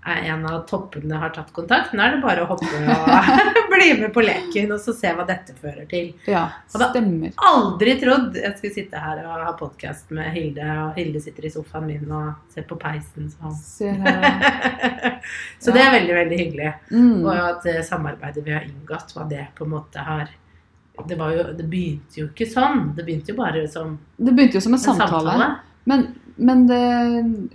En 0.05 0.47
av 0.47 0.67
toppene 0.69 1.17
har 1.17 1.31
tatt 1.33 1.53
kontakt. 1.57 1.95
Nå 1.97 2.03
er 2.05 2.17
det 2.17 2.21
bare 2.25 2.45
å 2.45 2.49
hoppe 2.51 2.69
og 2.69 3.71
bli 3.73 3.89
med 4.03 4.13
på 4.13 4.25
leken 4.25 4.75
og 4.77 4.83
så 4.83 4.93
se 4.97 5.13
hva 5.17 5.25
dette 5.29 5.57
fører 5.57 5.87
til. 5.91 6.13
Ja, 6.29 6.45
stemmer. 6.69 7.33
Hadde. 7.33 7.51
Aldri 7.51 7.97
trodd 8.03 8.37
jeg 8.37 8.53
skulle 8.59 8.75
sitte 8.77 9.01
her 9.01 9.23
og 9.25 9.47
ha 9.49 9.55
podkast 9.59 10.13
med 10.15 10.29
Hilde, 10.37 10.69
og 10.85 11.01
Hilde 11.01 11.25
sitter 11.25 11.49
i 11.49 11.53
sofaen 11.55 11.89
min 11.89 12.13
og 12.13 12.53
ser 12.53 12.69
på 12.69 12.79
peisen. 12.81 13.33
Så, 13.33 13.91
så 15.65 15.75
det 15.75 15.85
er 15.85 15.93
veldig, 15.99 16.17
veldig 16.21 16.41
hyggelig. 16.45 16.73
Mm. 16.93 17.21
Og 17.25 17.35
at 17.35 17.69
samarbeidet 17.89 18.45
vi 18.45 18.57
har 18.57 18.69
inngått, 18.69 19.17
hva 19.17 19.29
det 19.31 19.49
på 19.57 19.65
en 19.65 19.77
måte 19.79 20.05
har 20.05 20.29
det, 21.09 21.17
var 21.19 21.33
jo, 21.35 21.45
det 21.59 21.65
begynte 21.67 22.21
jo 22.21 22.29
ikke 22.29 22.47
sånn. 22.47 22.91
Det 22.95 23.03
begynte 23.07 23.33
jo 23.33 23.39
bare 23.41 23.65
som 23.71 23.97
Det 24.15 24.31
begynte 24.31 24.61
jo 24.61 24.63
som 24.63 24.77
en 24.77 24.79
en 24.79 24.85
samtale. 24.85 25.11
samtale. 25.11 25.49
Men, 25.85 26.07
men 26.37 26.65
det 26.69 26.81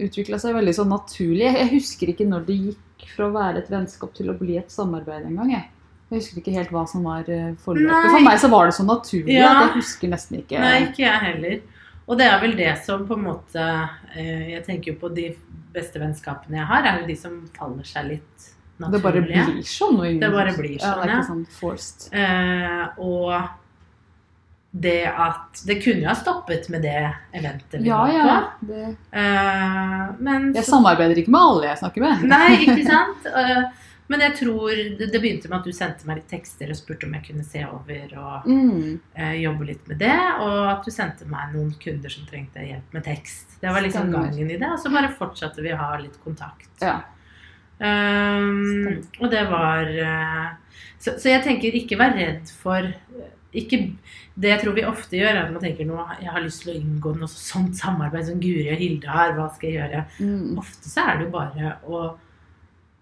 utvikla 0.05 0.39
seg 0.41 0.55
veldig 0.57 0.75
sånn 0.77 0.93
naturlig. 0.93 1.47
Jeg, 1.47 1.71
husker 1.73 2.13
ikke 2.13 2.27
når 2.29 2.45
det 2.47 2.59
gikk 2.59 3.09
fra 3.15 3.27
å 3.29 3.33
være 3.33 3.63
et 3.63 3.71
vennskap 3.73 4.13
til 4.17 4.29
å 4.31 4.37
bli 4.37 4.59
et 4.61 4.71
samarbeid 4.73 5.25
engang. 5.31 5.51
Jeg. 5.55 5.65
jeg 6.11 6.21
husker 6.21 6.41
ikke 6.43 6.55
helt 6.55 6.71
hva 6.75 6.85
som 6.89 7.07
var 7.07 7.27
eh, 7.31 7.51
forløpet. 7.65 8.11
For 8.13 8.27
meg 8.27 8.41
så 8.43 8.51
var 8.53 8.69
det 8.69 8.77
så 8.77 8.85
naturlig 8.87 9.39
Ja. 9.39 9.49
at 9.49 9.61
jeg 9.67 9.81
husker 9.81 10.13
nesten 10.13 10.41
ikke 10.43 10.61
Nei, 10.61 10.77
ikke 10.89 11.05
jeg 11.05 11.25
heller. 11.25 11.59
Og 12.09 12.17
det 12.17 12.25
er 12.25 12.39
vel 12.41 12.55
det 12.57 12.71
som 12.85 13.05
på 13.05 13.17
en 13.17 13.27
måte 13.27 13.65
eh, 14.17 14.55
Jeg 14.55 14.63
tenker 14.65 14.93
jo 14.93 15.01
på 15.03 15.11
de 15.13 15.27
beste 15.73 16.01
vennskapene 16.01 16.57
jeg 16.57 16.65
har, 16.65 16.87
er 16.89 17.03
jo 17.03 17.09
de 17.09 17.17
som 17.17 17.35
faller 17.53 17.85
seg 17.85 18.07
litt 18.15 18.47
Det 18.79 19.01
bare 19.03 19.21
blir 19.21 19.59
sånn. 19.67 19.99
Det 20.21 20.31
bare 20.33 20.53
blir 20.57 20.79
sånn, 20.81 20.87
ja, 20.87 20.93
sånn, 20.95 21.01
det 21.01 21.09
er 21.09 21.15
ikke 21.17 21.29
sånn 21.29 21.45
forced. 21.59 22.05
Eh, 22.15 22.85
og 23.05 23.33
det 24.71 25.07
at 25.09 25.61
Det 25.65 25.79
kunne 25.83 26.03
jo 26.03 26.07
ha 26.11 26.13
stoppet 26.15 26.67
med 26.69 26.83
det 26.85 27.11
eventet 27.33 27.79
vi 27.81 27.87
Ja, 27.89 27.97
var 28.05 28.11
ja. 28.13 28.39
på. 28.59 28.67
Det, 28.69 28.89
uh, 29.17 30.15
men 30.21 30.53
jeg 30.53 30.63
så- 30.63 30.75
samarbeider 30.75 31.17
ikke 31.17 31.31
med 31.33 31.41
alle 31.41 31.67
jeg 31.71 31.77
snakker 31.81 32.01
med. 32.05 32.25
Nei, 32.29 32.49
ikke 32.67 32.85
sant? 32.85 33.25
Uh, 33.25 33.63
men 34.09 34.21
jeg 34.21 34.35
tror 34.39 34.69
det, 34.97 35.07
det 35.13 35.21
begynte 35.21 35.49
med 35.49 35.59
at 35.59 35.65
du 35.65 35.71
sendte 35.73 36.05
meg 36.09 36.17
litt 36.21 36.29
tekster 36.29 36.69
og 36.69 36.77
spurte 36.77 37.05
om 37.05 37.13
jeg 37.13 37.25
kunne 37.27 37.43
se 37.45 37.63
over 37.65 38.13
og 38.17 38.45
Mm. 38.49 38.99
uh, 39.17 39.35
jobbe 39.41 39.65
litt 39.65 39.87
med 39.89 39.99
det. 40.01 40.15
Og 40.41 40.69
at 40.71 40.85
du 40.85 40.91
sendte 40.91 41.25
meg 41.29 41.53
noen 41.53 41.73
kunder 41.81 42.09
som 42.09 42.25
trengte 42.29 42.61
hjelp 42.65 42.93
med 42.93 43.03
tekst. 43.09 43.57
Det 43.61 43.69
var 43.73 43.81
liksom 43.81 44.05
Stemmer. 44.09 44.29
gangen 44.29 44.51
i 44.51 44.57
det. 44.57 44.69
Og 44.69 44.79
så 44.81 44.89
bare 44.93 45.09
fortsatte 45.17 45.61
vi 45.65 45.73
å 45.73 45.77
ha 45.81 45.97
litt 45.97 46.17
kontakt. 46.23 46.69
Ja. 46.81 46.99
Um, 47.79 49.01
og 49.21 49.29
det 49.31 49.45
var 49.49 49.87
så, 50.99 51.13
så 51.17 51.29
jeg 51.31 51.43
tenker 51.45 51.71
ikke 51.79 51.97
vær 51.99 52.13
redd 52.17 52.49
for 52.61 52.89
ikke, 53.53 53.95
Det 54.39 54.49
jeg 54.49 54.61
tror 54.61 54.73
vi 54.75 54.83
ofte 54.85 55.17
gjør, 55.17 55.29
er 55.35 55.43
at 55.45 55.51
man 55.51 55.61
tenker 55.61 55.85
nå 55.89 55.97
jeg 56.21 56.29
har 56.31 56.41
lyst 56.41 56.61
til 56.63 56.73
å 56.73 56.79
inngå 56.79 57.15
noe 57.17 57.27
sånt 57.27 57.75
samarbeid 57.75 58.25
som 58.27 58.39
Guri 58.39 58.69
og 58.71 58.77
Hilde 58.79 59.07
har. 59.09 59.33
Hva 59.35 59.49
skal 59.55 59.69
jeg 59.69 59.79
gjøre? 59.81 60.03
Mm. 60.19 60.57
Ofte 60.61 60.89
så 60.89 61.05
er 61.09 61.17
det 61.17 61.25
jo 61.25 61.31
bare 61.33 61.77
å 61.89 62.01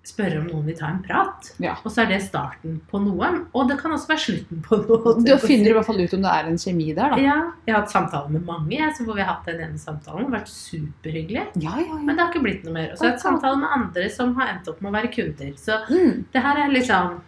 spørre 0.07 0.37
om 0.39 0.45
noen 0.47 0.65
vil 0.69 0.75
ta 0.79 0.87
en 0.87 1.01
prat. 1.03 1.49
Ja. 1.59 1.73
Og 1.83 1.91
så 1.91 2.05
er 2.05 2.13
det 2.13 2.21
starten 2.23 2.77
på 2.87 3.01
noe. 3.03 3.27
Og 3.51 3.67
det 3.67 3.75
kan 3.81 3.91
også 3.91 4.07
være 4.07 4.23
slutten 4.23 4.61
på 4.63 4.77
noe. 4.85 5.13
Da 5.27 5.35
finner 5.41 5.67
du 5.67 5.71
i 5.73 5.75
hvert 5.75 5.85
fall 5.89 5.99
ut 5.99 6.13
om 6.15 6.23
det 6.23 6.31
er 6.31 6.47
en 6.47 6.57
kjemi 6.63 6.85
der, 6.95 7.11
da. 7.11 7.17
Ja, 7.19 7.35
jeg 7.67 7.75
har 7.75 7.81
hatt 7.83 7.91
samtaler 7.91 8.31
med 8.31 8.45
mange, 8.47 8.71
jeg, 8.77 8.93
så 8.95 9.03
hvor 9.03 9.19
vi 9.19 9.25
har 9.25 9.33
hatt 9.35 9.49
den 9.51 9.59
ene 9.65 9.77
samtalen. 9.81 10.23
Det 10.23 10.31
har 10.31 10.37
vært 10.39 10.53
superhyggelig. 10.53 11.43
Ja, 11.59 11.75
ja. 11.83 11.99
Men 11.99 12.15
det 12.15 12.23
har 12.23 12.31
ikke 12.31 12.45
blitt 12.47 12.63
noe 12.63 12.77
mer. 12.79 12.93
Og 12.93 12.97
så 12.97 13.03
har 13.03 13.11
jeg 13.11 13.17
hatt 13.19 13.25
samtaler 13.27 13.59
med 13.65 13.75
andre 13.81 14.07
som 14.15 14.31
har 14.39 14.53
endt 14.55 14.71
opp 14.71 14.79
med 14.81 14.93
å 14.93 14.95
være 14.95 15.11
kunder. 15.11 15.51
Så 15.59 15.81
Mm. 15.91 16.23
det 16.31 16.41
her 16.47 16.63
er 16.63 16.71
liksom 16.71 17.19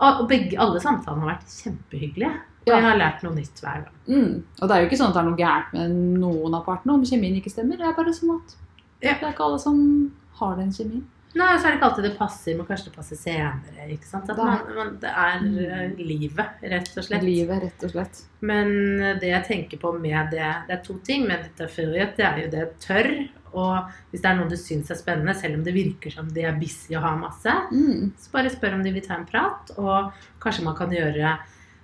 Og 0.00 0.28
begge, 0.28 0.58
alle 0.60 0.80
samtalene 0.82 1.24
har 1.24 1.34
vært 1.36 1.48
kjempehyggelige. 1.62 2.34
Og 2.66 2.72
Ja. 2.72 2.76
jeg 2.80 2.84
har 2.84 2.96
lært 2.98 3.22
noe 3.22 3.34
nytt 3.34 3.60
hver 3.62 3.84
gang. 3.84 3.94
Mm. 4.08 4.42
Og 4.60 4.68
det 4.68 4.70
er 4.76 4.80
jo 4.82 4.88
ikke 4.88 4.98
sånn 4.98 5.08
at 5.08 5.14
det 5.14 5.22
er 5.22 5.28
noe 5.30 5.38
gærent 5.38 5.72
med 5.72 5.90
noen 6.20 6.54
av 6.54 6.64
partene 6.66 6.94
om 6.94 7.04
kjemien 7.04 7.36
ikke 7.40 7.52
stemmer. 7.54 7.78
Det 7.78 7.86
er 7.86 7.92
bare 7.94 8.12
sånn 8.12 8.34
at 8.36 8.56
Ja. 9.02 9.12
det 9.14 9.22
er 9.22 9.32
ikke 9.32 9.44
alle 9.46 9.58
som 9.58 10.12
har 10.40 10.56
den 10.56 10.70
kjemien. 10.72 11.04
Nei, 11.36 11.58
så 11.58 11.66
er 11.66 11.72
det 11.72 11.80
ikke 11.80 11.90
alltid 11.90 12.04
det 12.04 12.18
passer, 12.18 12.56
men 12.56 12.66
kanskje 12.66 12.84
det 12.86 12.96
passer 12.96 13.16
senere. 13.16 13.88
ikke 13.90 14.04
sant? 14.08 14.30
At 14.30 14.36
man, 14.38 14.60
man, 14.74 14.96
det 14.98 15.10
er 15.10 15.36
eh, 15.36 15.90
livet, 15.98 16.48
rett 16.62 16.96
og 16.96 17.04
slett. 17.04 17.22
Livet, 17.22 17.62
rett 17.62 17.84
og 17.84 17.90
slett. 17.90 18.22
Men 18.40 19.18
det 19.20 19.28
jeg 19.28 19.44
tenker 19.44 19.78
på 19.78 19.92
med 20.00 20.30
det 20.30 20.54
Det 20.66 20.78
er 20.78 20.82
to 20.82 20.94
ting 21.04 21.26
med 21.28 21.42
dette 21.44 21.68
frihet. 21.70 22.16
Det 22.16 22.24
er 22.24 22.38
jo 22.44 22.50
det 22.50 22.80
tørr. 22.80 23.28
Og 23.54 23.84
hvis 24.10 24.20
det 24.22 24.30
er 24.30 24.36
noe 24.36 24.48
du 24.48 24.56
syns 24.56 24.90
er 24.90 24.96
spennende, 24.96 25.34
selv 25.34 25.54
om 25.58 25.64
det 25.64 25.74
virker 25.74 26.10
som 26.12 26.28
de 26.28 26.42
er 26.42 26.58
busy 26.58 26.94
og 26.96 27.02
har 27.02 27.16
masse, 27.18 27.52
Mm. 27.72 28.12
så 28.18 28.30
bare 28.32 28.50
spør 28.50 28.74
om 28.74 28.82
de 28.82 28.92
vil 28.92 29.02
ta 29.02 29.14
en 29.16 29.26
prat. 29.26 29.70
Og 29.78 30.12
kanskje 30.40 30.64
man 30.64 30.74
kan 30.76 30.90
gjøre 30.90 31.38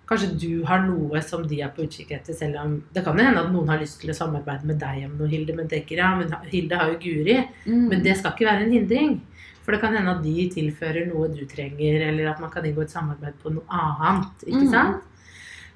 Kanskje 0.04 0.36
du 0.38 0.64
har 0.66 0.80
noe 0.82 1.20
som 1.22 1.46
de 1.48 1.60
er 1.62 1.68
på 1.70 1.84
utkikk 1.86 2.10
etter, 2.10 2.34
selv 2.34 2.56
om 2.60 2.82
Det 2.92 3.04
kan 3.04 3.16
hende 3.16 3.38
at 3.40 3.50
noen 3.52 3.68
har 3.68 3.78
lyst 3.78 4.00
til 4.00 4.10
å 4.10 4.12
samarbeide 4.14 4.64
med 4.64 4.78
deg 4.78 5.04
om 5.06 5.16
noe, 5.16 5.28
Hilde, 5.28 5.54
men 5.56 5.68
tenker 5.68 5.96
ja, 5.96 6.14
men 6.18 6.28
Hilde 6.50 6.76
har 6.76 6.90
jo 6.90 6.98
Guri. 6.98 7.48
Mm. 7.64 7.88
Men 7.88 8.02
det 8.02 8.16
skal 8.18 8.32
ikke 8.32 8.44
være 8.50 8.66
en 8.66 8.72
hindring. 8.72 9.20
For 9.62 9.72
det 9.72 9.80
kan 9.80 9.94
hende 9.94 10.10
at 10.10 10.22
de 10.22 10.48
tilfører 10.50 11.06
noe 11.08 11.28
du 11.32 11.46
trenger, 11.46 12.02
eller 12.08 12.28
at 12.32 12.40
man 12.40 12.50
kan 12.50 12.64
inngå 12.64 12.82
et 12.82 12.90
samarbeid 12.90 13.38
på 13.42 13.54
noe 13.54 13.62
annet. 13.70 14.42
Ikke 14.44 14.66
Mm. 14.66 14.70
sant? 14.70 15.02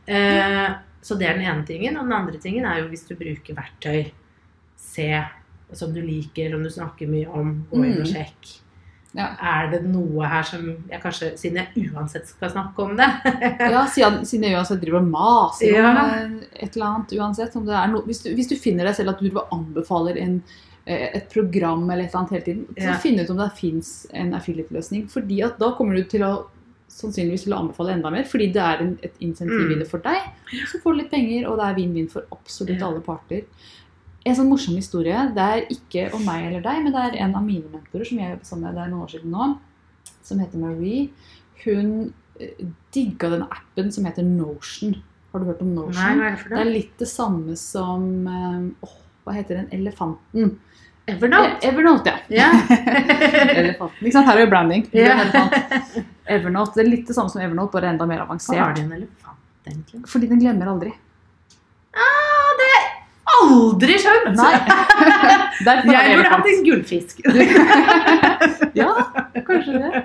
Eh, 0.08 0.74
så 1.02 1.16
det 1.18 1.28
er 1.28 1.34
den 1.38 1.46
ene 1.46 1.64
tingen. 1.64 1.96
Og 1.96 2.04
den 2.04 2.12
andre 2.12 2.38
tingen 2.38 2.64
er 2.66 2.80
jo 2.82 2.88
hvis 2.88 3.06
du 3.08 3.14
bruker 3.14 3.54
verktøy, 3.54 4.10
se 4.76 5.24
som 5.72 5.92
du 5.92 6.00
liker, 6.02 6.50
som 6.50 6.62
du 6.62 6.70
snakker 6.70 7.08
mye 7.08 7.26
om, 7.28 7.66
gå 7.70 7.84
inn 7.84 8.00
og 8.00 8.06
Mm. 8.06 8.12
sjekk. 8.14 8.60
Ja. 9.16 9.30
Er 9.40 9.70
det 9.70 9.84
noe 9.86 10.26
her 10.28 10.42
som 10.42 10.84
jeg 10.90 11.00
kanskje, 11.00 11.38
Siden 11.38 11.56
jeg 11.56 11.88
uansett 11.94 12.26
skal 12.28 12.50
snakke 12.50 12.78
om 12.84 12.96
det 12.96 13.06
Ja, 13.72 13.86
siden, 13.86 14.42
jeg 14.42 14.54
uansett 14.58 14.80
driver 14.82 14.98
og 15.00 15.08
maser 15.08 15.72
Ja. 15.72 15.90
om 15.90 16.40
et 16.52 16.76
eller 16.76 16.86
annet, 16.86 17.12
uansett 17.16 17.56
er 17.56 17.88
noe 17.88 18.02
hvis, 18.04 18.22
du, 18.22 18.34
hvis 18.34 18.48
du 18.48 18.56
finner 18.56 18.84
deg 18.84 18.94
selv 18.94 19.14
at 19.14 19.20
du 19.20 19.30
anbefaler 19.52 20.18
en, 20.20 20.42
eh, 20.86 21.08
et 21.16 21.30
program 21.30 21.88
eller 21.90 22.04
et 22.04 22.10
eller 22.10 22.18
annet 22.20 22.30
hele 22.30 22.44
tiden, 22.44 22.66
så 22.76 22.82
Ja. 22.92 22.98
finn 22.98 23.18
ut 23.18 23.30
om 23.30 23.38
det 23.38 23.52
fins 23.56 24.06
en 24.12 24.34
affiliate-løsning. 24.34 25.08
fordi 25.08 25.42
at 25.44 25.58
da 25.58 25.72
kommer 25.72 25.96
du 25.96 26.04
til 26.04 26.20
å 26.20 26.44
sannsynligvis 26.90 27.44
til 27.44 27.52
å 27.54 27.58
anbefale 27.60 27.92
enda 27.94 28.10
mer, 28.10 28.24
fordi 28.24 28.52
det 28.52 28.62
er 28.62 28.78
en, 28.80 28.98
et 29.02 29.14
insentiv 29.20 29.66
Mm. 29.68 29.72
i 29.72 29.78
det 29.78 29.88
for 29.88 29.98
deg. 29.98 30.22
Så 30.66 30.78
får 30.82 30.92
du 30.94 30.98
litt 31.02 31.10
penger, 31.10 31.48
og 31.48 31.58
det 31.58 31.64
er 31.66 31.74
vinn-vinn 31.74 32.10
for 32.10 32.22
absolutt 32.32 32.82
alle 32.82 33.00
parter. 33.00 33.42
En 34.26 34.34
sånn 34.34 34.48
morsom 34.50 34.74
historie, 34.74 35.18
det 35.36 35.44
er 35.54 35.66
ikke 35.70 36.08
om 36.16 36.24
meg 36.26 36.48
eller 36.48 36.62
deg, 36.64 36.80
men 36.82 36.94
det 36.94 37.02
er 37.04 37.18
en 37.26 37.36
av 37.38 37.44
mine 37.46 37.68
mentorer 37.70 38.08
som 38.08 38.18
jeg 38.18 38.32
jobbet 38.32 38.48
sammen 38.48 38.66
med 38.66 38.74
det 38.74 38.82
er 38.82 38.90
noen 38.90 39.04
år 39.04 39.12
siden 39.12 39.34
nå, 39.36 39.48
som 40.26 40.40
heter 40.42 40.62
Marie. 40.62 41.04
Hun 41.62 41.92
eh, 42.42 42.64
digga 42.94 43.30
den 43.36 43.44
appen 43.46 43.92
som 43.94 44.08
heter 44.08 44.26
Notion. 44.26 44.96
Har 45.30 45.42
du 45.44 45.50
hørt 45.52 45.62
om 45.62 45.70
Notion? 45.76 46.00
Nei, 46.00 46.16
hva 46.18 46.26
er 46.26 46.34
det 46.34 46.40
for 46.42 46.54
Det 46.56 46.62
er 46.64 46.72
litt 46.72 46.96
det 47.04 47.08
samme 47.10 47.54
som 47.60 48.08
eh, 48.32 48.88
åh, 48.88 48.96
Hva 49.26 49.36
heter 49.36 49.60
den? 49.60 49.70
Elefanten. 49.78 50.56
Evernote? 51.06 51.52
Eh, 51.60 51.68
Evernote, 51.70 52.16
ja. 52.34 52.48
Yeah. 52.50 52.74
Elefanten. 53.62 54.02
Ikke 54.02 54.16
sant? 54.16 54.26
Her 54.26 54.40
er 54.40 54.42
jo 54.42 54.50
branding. 54.50 54.86
Det 54.90 55.06
elefant. 55.06 56.02
Evernote. 56.26 56.74
Det 56.74 56.82
er 56.82 56.90
litt 56.90 57.06
det 57.06 57.14
samme 57.14 57.30
som 57.30 57.42
Evernote, 57.46 57.70
bare 57.78 57.92
enda 57.94 58.10
mer 58.10 58.24
Hva 58.24 58.26
er 58.26 58.28
avansert. 58.32 58.82
en 58.82 58.92
elefant, 58.98 59.38
egentlig? 59.70 60.02
Fordi 60.10 60.30
den 60.34 60.42
glemmer 60.42 60.72
aldri. 60.74 60.94
Ah, 61.94 62.50
det 62.58 62.72
aldri 63.42 63.96
skjønt! 64.02 64.36
Nei. 64.38 64.52
Jeg 65.66 66.16
burde 66.16 66.30
hatt 66.32 66.48
en 66.52 66.64
gullfisk. 66.66 67.20
Ja, 68.76 68.90
kanskje 69.46 69.78
det. 69.80 70.00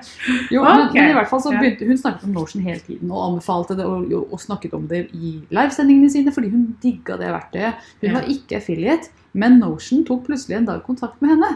Jo, 0.54 0.62
men, 0.64 0.86
men 0.94 1.10
i 1.12 1.16
hvert 1.18 1.28
fall 1.28 1.42
så 1.44 1.52
begynte 1.52 1.88
Hun 1.90 1.98
snakket 2.00 2.24
om 2.30 2.36
Notion 2.38 2.64
hele 2.64 2.80
tiden 2.86 3.12
og 3.12 3.26
anbefalte 3.26 3.76
det 3.76 3.84
og, 3.88 4.14
og 4.32 4.40
snakket 4.40 4.76
om 4.78 4.86
det 4.88 5.02
i 5.12 5.34
livesendingene 5.52 6.12
sine 6.14 6.32
fordi 6.36 6.52
hun 6.54 6.70
digga 6.84 7.18
det 7.20 7.34
verktøyet. 7.34 7.90
Hun 8.02 8.10
Ja. 8.10 8.14
var 8.20 8.30
ikke 8.32 8.62
affiliate, 8.62 9.12
men 9.34 9.60
Notion 9.60 10.06
tok 10.08 10.24
plutselig 10.30 10.58
en 10.62 10.70
dag 10.72 10.84
kontakt 10.88 11.20
med 11.22 11.36
henne. 11.36 11.52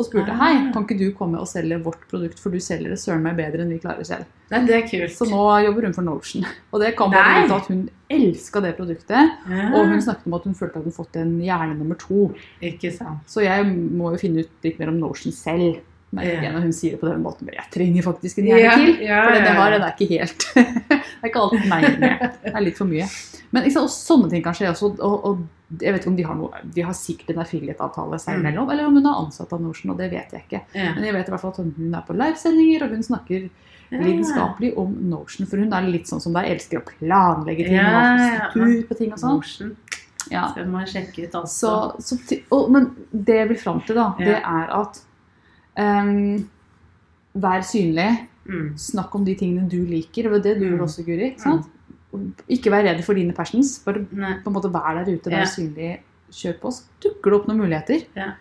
Og 0.00 0.06
spurte 0.08 0.32
Ah. 0.32 0.38
hei, 0.40 0.52
kan 0.72 0.86
ikke 0.86 0.96
du 0.98 1.10
komme 1.16 1.36
og 1.42 1.46
selge 1.50 1.76
vårt 1.84 2.06
produkt, 2.08 2.38
for 2.40 2.50
du 2.54 2.56
selger 2.64 2.88
det 2.94 2.98
søren 3.02 3.20
meg 3.26 3.36
bedre 3.36 3.60
enn 3.66 3.72
vi 3.74 3.78
klarer 3.82 4.06
selv. 4.08 4.24
Nei, 4.50 4.62
det 4.66 4.74
er 4.78 4.86
kult. 4.88 5.12
Så 5.14 5.28
nå 5.28 5.42
jobber 5.66 5.84
hun 5.86 5.92
for 5.94 6.02
Notion. 6.06 6.46
Og 6.72 6.80
det 6.82 6.94
kom 6.98 7.12
bare 7.12 7.44
ut 7.44 7.52
at 7.54 7.68
hun 7.70 7.84
elska 8.10 8.62
det 8.64 8.72
produktet. 8.80 9.36
Ja, 9.46 9.68
Og 9.76 9.86
hun 9.92 10.00
snakket 10.02 10.26
om 10.26 10.34
at 10.40 10.48
hun 10.48 10.56
følte 10.58 10.80
at 10.80 10.88
hun 10.88 10.96
fått 10.96 11.20
en 11.20 11.36
hjerne 11.44 11.76
nummer 11.78 11.94
to. 12.00 12.30
Ikke 12.64 12.90
sant. 12.96 13.20
Så 13.30 13.44
jeg 13.44 13.68
må 13.70 14.10
jo 14.16 14.18
finne 14.24 14.42
ut 14.46 14.66
litt 14.66 14.80
mer 14.80 14.88
om 14.90 14.98
Notion 15.04 15.32
selv. 15.36 15.78
merker 16.10 16.42
jeg 16.42 16.52
når 16.56 16.64
hun 16.64 16.72
sier 16.74 16.90
det 16.96 17.00
på 17.04 17.06
den 17.06 17.20
måten. 17.22 17.46
Men 17.46 17.54
jeg 17.60 17.70
trenger 17.70 18.02
faktisk 18.08 18.38
en 18.42 18.48
hjerne 18.50 18.72
til. 18.80 18.96
ja, 19.06 19.20
For 19.28 19.36
det 19.36 19.44
jeg 19.46 19.54
har, 19.60 19.70
det 19.76 19.86
er 19.86 19.94
ikke 19.94 20.10
helt 20.16 20.46
Det 20.56 21.22
er 21.22 21.28
ikke 21.30 21.44
alt 21.44 21.68
meg 21.70 21.86
med. 22.02 22.24
Det 22.42 22.54
er 22.56 22.64
litt 22.66 22.80
for 22.80 22.90
mye. 22.90 23.06
Men 23.52 23.62
ikke 23.68 23.76
sant, 23.76 23.86
og 23.86 23.94
sånne 23.94 24.30
ting 24.32 24.42
kan 24.42 24.56
skje 24.58 24.72
også. 24.72 24.90
Og, 24.98 25.24
og 25.30 25.44
jeg 25.78 25.92
vet 25.94 26.00
ikke 26.02 26.10
om 26.10 26.16
de 26.16 26.22
har 26.26 26.34
noe 26.34 26.50
De 26.74 26.82
har 26.82 26.92
sikkert 26.92 27.30
en 27.30 27.42
affiliate-avtale 27.44 28.18
seg 28.18 28.38
Mm. 28.42 28.46
eller 28.70 28.86
om 28.86 28.94
hun 28.94 29.06
er 29.06 29.24
ansatt 29.24 29.52
av 29.52 29.60
Notion, 29.60 29.90
og 29.92 29.98
det 29.98 30.10
vet 30.10 30.30
jeg 30.32 30.42
ikke. 30.48 30.62
Ja. 30.74 30.94
Men 30.94 31.04
jeg 31.04 31.14
vet 31.14 31.28
i 31.28 31.30
hvert 31.30 31.40
fall 31.40 31.50
at 31.50 31.56
hun 31.76 31.94
er 31.94 32.02
på 32.08 32.16
livesendinger, 32.16 32.82
og 32.82 32.90
hun 32.90 33.02
snakker 33.02 33.50
lidenskapelig 33.90 34.76
om 34.78 34.92
Notion. 35.10 35.46
For 35.46 35.56
hun 35.58 35.72
er 35.72 35.82
litt 35.90 36.06
sånn 36.06 36.20
som 36.22 36.32
deg, 36.32 36.48
elsker 36.56 36.78
å 36.80 36.84
planlegge 36.86 37.64
ting 37.66 37.74
Ja, 37.74 37.86
og 37.86 38.20
ja. 38.20 38.50
struktur 38.50 38.88
på 38.88 38.96
ting 38.98 39.12
og 39.12 39.18
sånn. 39.18 39.36
Notion. 39.40 39.76
Ja. 40.30 40.50
Skal 40.52 40.66
man 40.66 40.86
sjekke 40.86 41.24
ut 41.26 41.32
Så, 41.32 41.40
altså. 41.40 42.00
så, 42.00 42.18
så, 42.28 42.38
og, 42.52 42.70
men 42.70 42.90
det 43.12 43.36
jeg 43.40 43.48
vil 43.48 43.56
fram 43.58 43.80
til, 43.86 43.94
da, 43.96 44.14
Ja. 44.18 44.24
det 44.26 44.42
er 44.42 44.74
at 44.80 45.00
um, 45.78 46.48
Vær 47.34 47.62
synlig. 47.62 48.26
Mm. 48.50 48.72
Snakk 48.76 49.14
om 49.14 49.24
de 49.24 49.34
tingene 49.38 49.68
du 49.70 49.84
liker. 49.86 50.32
Og 50.32 50.42
det 50.42 50.58
du 50.58 50.64
Mm. 50.66 50.72
gjør 50.78 50.82
også, 50.82 51.04
Guri. 51.06 51.30
ikke 51.30 51.40
sant? 51.40 51.66
Ikke 52.50 52.72
vær 52.72 52.84
redd 52.88 53.02
for 53.06 53.14
dine 53.14 53.34
passions. 53.36 53.78
Bare 53.84 54.04
Nei. 54.10 54.34
på 54.42 54.50
en 54.50 54.56
måte 54.56 54.70
vær 54.72 54.98
der 55.04 55.12
ute, 55.12 55.30
vær 55.30 55.44
Ja. 55.44 55.50
synlig. 55.50 56.00
Kjør 56.30 56.60
på. 56.60 56.72
Så 56.72 56.84
dukker 57.02 57.30
det 57.30 57.40
opp 57.40 57.46
noen 57.48 57.62
muligheter. 57.62 58.04
Ja. 58.16 58.32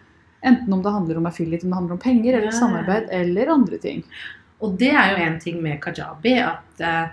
Enten 0.43 0.71
om 0.73 0.81
det 0.81 0.91
handler 0.93 1.17
om 1.17 1.25
affiliate, 1.25 1.63
om 1.65 1.69
det 1.71 1.75
handler 1.79 1.93
om 1.93 1.99
penger, 1.99 2.37
eller 2.37 2.51
samarbeid, 2.51 3.09
eller 3.11 3.47
andre 3.51 3.77
ting. 3.77 4.03
Og 4.61 4.77
det 4.77 4.91
er 4.93 5.11
jo 5.11 5.23
en 5.25 5.39
ting 5.39 5.61
med 5.61 5.81
kajabi, 5.81 6.33
at 6.39 6.79
eh, 6.79 7.09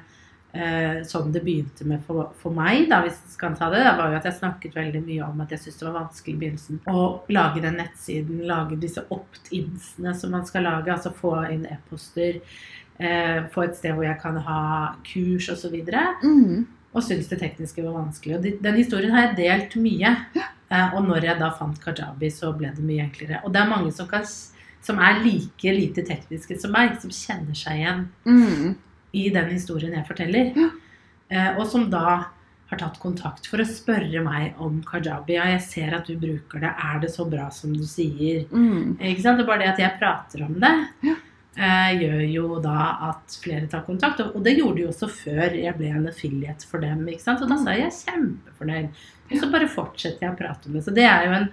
eh, 0.55 1.01
sånn 1.03 1.33
det 1.33 1.43
begynte 1.45 1.85
med 1.87 2.03
for, 2.07 2.33
for 2.41 2.55
meg, 2.55 2.89
da, 2.89 3.03
hvis 3.03 3.19
jeg 3.33 3.39
kan 3.41 3.57
ta 3.59 3.69
det, 3.71 3.83
da, 3.85 3.97
var 3.99 4.11
jo 4.11 4.17
at 4.17 4.25
jeg 4.25 4.39
snakket 4.39 4.75
veldig 4.75 5.03
mye 5.07 5.27
om 5.27 5.41
at 5.41 5.51
jeg 5.51 5.59
syntes 5.65 5.79
det 5.79 5.89
var 5.89 5.99
vanskelig 6.01 6.35
i 6.35 6.39
begynnelsen 6.39 6.81
å 6.89 7.05
lage 7.29 7.63
den 7.63 7.77
nettsiden, 7.83 8.47
lage 8.47 8.79
disse 8.81 9.05
opt-insene 9.11 10.15
som 10.15 10.31
man 10.31 10.47
skal 10.47 10.63
lage, 10.67 10.93
altså 10.93 11.13
få 11.15 11.35
inn 11.53 11.67
e-poster, 11.67 12.41
eh, 13.01 13.45
få 13.53 13.65
et 13.67 13.77
sted 13.77 13.95
hvor 13.95 14.05
jeg 14.07 14.19
kan 14.23 14.37
ha 14.47 14.61
kurs 15.07 15.49
osv. 15.53 15.77
Mm. 16.25 16.67
og 16.97 17.03
syntes 17.05 17.29
det 17.29 17.39
tekniske 17.43 17.83
var 17.85 17.93
vanskelig. 17.99 18.37
Og 18.39 18.43
de, 18.43 18.55
den 18.65 18.77
historien 18.81 19.11
har 19.13 19.27
jeg 19.29 19.37
delt 19.43 19.75
mye. 19.85 20.15
Eh, 20.71 20.95
og 20.97 21.05
når 21.07 21.25
jeg 21.29 21.39
da 21.39 21.51
fant 21.59 21.77
kajabi, 21.83 22.31
så 22.33 22.53
ble 22.57 22.71
det 22.75 22.83
mye 22.85 23.05
enklere. 23.05 23.43
Og 23.45 23.53
det 23.53 23.61
er 23.61 23.69
mange 23.71 23.93
som, 23.93 24.09
kan, 24.09 24.25
som 24.83 24.99
er 24.99 25.21
like 25.23 25.75
lite 25.77 26.03
tekniske 26.09 26.57
som 26.63 26.73
meg, 26.73 26.97
som 27.03 27.11
kjenner 27.13 27.55
seg 27.55 27.83
igjen 27.83 28.07
Mm. 28.25 28.75
i 29.13 29.29
den 29.31 29.51
historien 29.53 29.93
jeg 29.95 30.07
forteller. 30.09 30.51
Ja. 30.57 30.71
Eh, 31.29 31.53
og 31.59 31.67
som 31.69 31.91
da 31.91 32.07
har 32.67 32.79
tatt 32.81 32.97
kontakt 32.99 33.47
for 33.47 33.63
å 33.63 33.67
spørre 33.69 34.25
meg 34.25 34.57
om 34.59 34.81
kajabi. 34.83 35.37
Ja, 35.37 35.45
jeg 35.53 35.61
ser 35.63 35.95
at 36.01 36.09
du 36.09 36.17
bruker 36.19 36.59
det. 36.65 36.73
Er 36.83 36.99
det 37.05 37.13
så 37.15 37.29
bra 37.31 37.47
som 37.55 37.73
du 37.77 37.85
sier? 37.87 38.43
Mm. 38.51 38.97
Ikke 38.99 39.23
sant? 39.23 39.39
Det 39.39 39.45
er 39.45 39.51
bare 39.53 39.63
det 39.63 39.69
at 39.77 39.79
jeg 39.85 39.99
prater 40.01 40.43
om 40.49 40.57
det, 40.65 40.73
Ja. 41.07 41.15
Eh, 41.57 41.93
gjør 42.01 42.23
jo 42.31 42.61
da 42.61 42.79
at 43.11 43.37
flere 43.43 43.67
tar 43.73 43.85
kontakt. 43.87 44.21
Og, 44.21 44.43
det 44.45 44.57
gjorde 44.59 44.77
de 44.83 44.89
også 44.91 45.09
før 45.09 45.55
jeg 45.57 45.77
ble 45.79 45.87
en 45.97 46.09
affiliate 46.09 46.67
for 46.69 46.79
dem. 46.85 47.07
ikke 47.09 47.23
sant? 47.23 47.43
Og 47.43 47.49
da 47.49 47.57
sa 47.63 47.77
jeg 47.77 47.93
kjempefornøyd. 47.93 48.89
Og 49.31 49.39
så 49.41 49.49
bare 49.51 49.69
fortsetter 49.69 50.27
jeg 50.27 50.35
å 50.35 50.39
prate 50.39 50.69
om 50.69 50.77
det. 50.77 50.85
Så 50.87 50.95
det 50.95 51.05
er 51.09 51.25
jo 51.27 51.33
en 51.41 51.49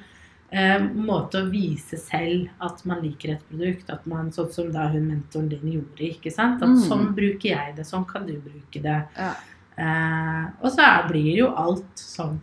eh, 0.54 0.84
måte 0.94 1.42
å 1.42 1.50
vise 1.50 1.98
selv 1.98 2.50
at 2.62 2.84
man 2.86 3.02
liker 3.02 3.32
et 3.34 3.48
produkt. 3.50 3.90
at 3.90 4.06
man, 4.06 4.30
Sånn 4.32 4.52
som 4.54 4.72
da 4.72 4.88
hun 4.94 5.08
mentoren 5.10 5.50
din 5.50 5.72
gjorde. 5.80 6.04
ikke 6.12 6.32
sant? 6.32 6.62
At 6.62 6.70
Mm. 6.70 6.84
sånn 6.90 7.08
bruker 7.16 7.50
jeg 7.56 7.76
det, 7.76 7.86
sånn 7.86 8.06
kan 8.08 8.26
du 8.28 8.34
bruke 8.40 8.82
det. 8.82 9.00
Ja. 9.18 9.34
Eh, 9.78 10.46
og 10.62 10.70
så 10.72 11.08
blir 11.10 11.36
jo 11.38 11.48
alt 11.56 11.96
sånn 11.98 12.40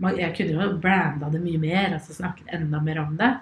Jeg 0.00 0.34
kunne 0.34 0.64
jo 0.64 0.78
branda 0.80 1.28
det 1.30 1.42
mye 1.42 1.58
mer, 1.60 1.90
altså 1.92 2.14
snakket 2.16 2.46
enda 2.56 2.80
mer 2.80 2.98
om 3.02 3.16
det. 3.18 3.38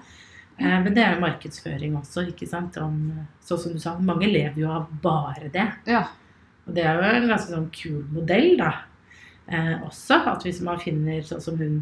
Eh, 0.58 0.78
men 0.84 0.94
det 0.94 1.04
er 1.04 1.14
jo 1.14 1.24
markedsføring 1.24 1.96
også, 2.00 2.26
ikke 2.32 2.48
sant. 2.50 2.78
Om, 2.82 2.98
sånn 3.44 3.62
som 3.64 3.76
du 3.76 3.82
sa, 3.82 3.96
mange 3.98 4.30
lever 4.30 4.64
jo 4.64 4.72
av 4.74 4.88
bare 5.02 5.52
det. 5.54 5.70
ja. 5.90 6.06
Og 6.68 6.74
det 6.76 6.82
er 6.84 6.98
jo 6.98 7.04
en 7.08 7.30
ganske 7.30 7.48
sånn 7.48 7.70
kul 7.72 8.02
modell, 8.12 8.50
da. 8.60 8.72
Eh, 9.48 9.76
også 9.86 10.18
at 10.28 10.42
hvis 10.44 10.58
man 10.60 10.76
finner 10.82 11.22
sånn 11.24 11.40
som 11.40 11.56
hun 11.56 11.78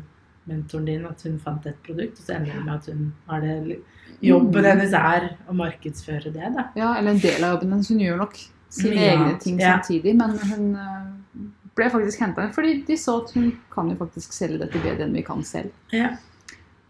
mentoren 0.46 0.84
din, 0.86 1.06
at 1.08 1.24
hun 1.26 1.40
fant 1.42 1.64
et 1.66 1.78
produkt, 1.82 2.20
og 2.20 2.28
så 2.28 2.36
ender 2.36 2.54
det 2.54 2.62
med 2.62 2.74
at 2.76 2.90
hun 2.92 3.06
har 3.26 3.42
det 3.42 3.80
Jobben 4.22 4.64
hennes 4.64 4.94
er 4.96 5.26
å 5.50 5.54
markedsføre 5.58 6.30
det, 6.32 6.52
da. 6.54 6.68
ja, 6.78 6.92
eller 6.96 7.16
en 7.16 7.20
del 7.20 7.42
av 7.42 7.56
jobben 7.56 7.74
hennes. 7.74 7.90
Hun 7.90 8.04
gjør 8.04 8.20
nok 8.22 8.38
sine 8.72 8.94
ja. 8.94 9.10
egne 9.16 9.34
ting 9.42 9.58
ja. 9.60 9.74
samtidig, 9.74 10.14
men 10.16 10.36
hun 10.46 10.70
eh, 10.80 11.42
ble 11.76 11.90
faktisk 11.92 12.22
henta 12.22 12.46
inn 12.46 12.54
fordi 12.54 12.78
de 12.86 12.96
så 13.00 13.18
at 13.24 13.34
hun 13.36 13.50
kan 13.74 13.90
jo 13.90 13.98
faktisk 13.98 14.32
selge 14.32 14.62
dette 14.62 14.80
bedre 14.80 15.08
enn 15.08 15.18
vi 15.18 15.26
kan 15.26 15.42
selv. 15.46 15.74
Ja. 15.92 16.14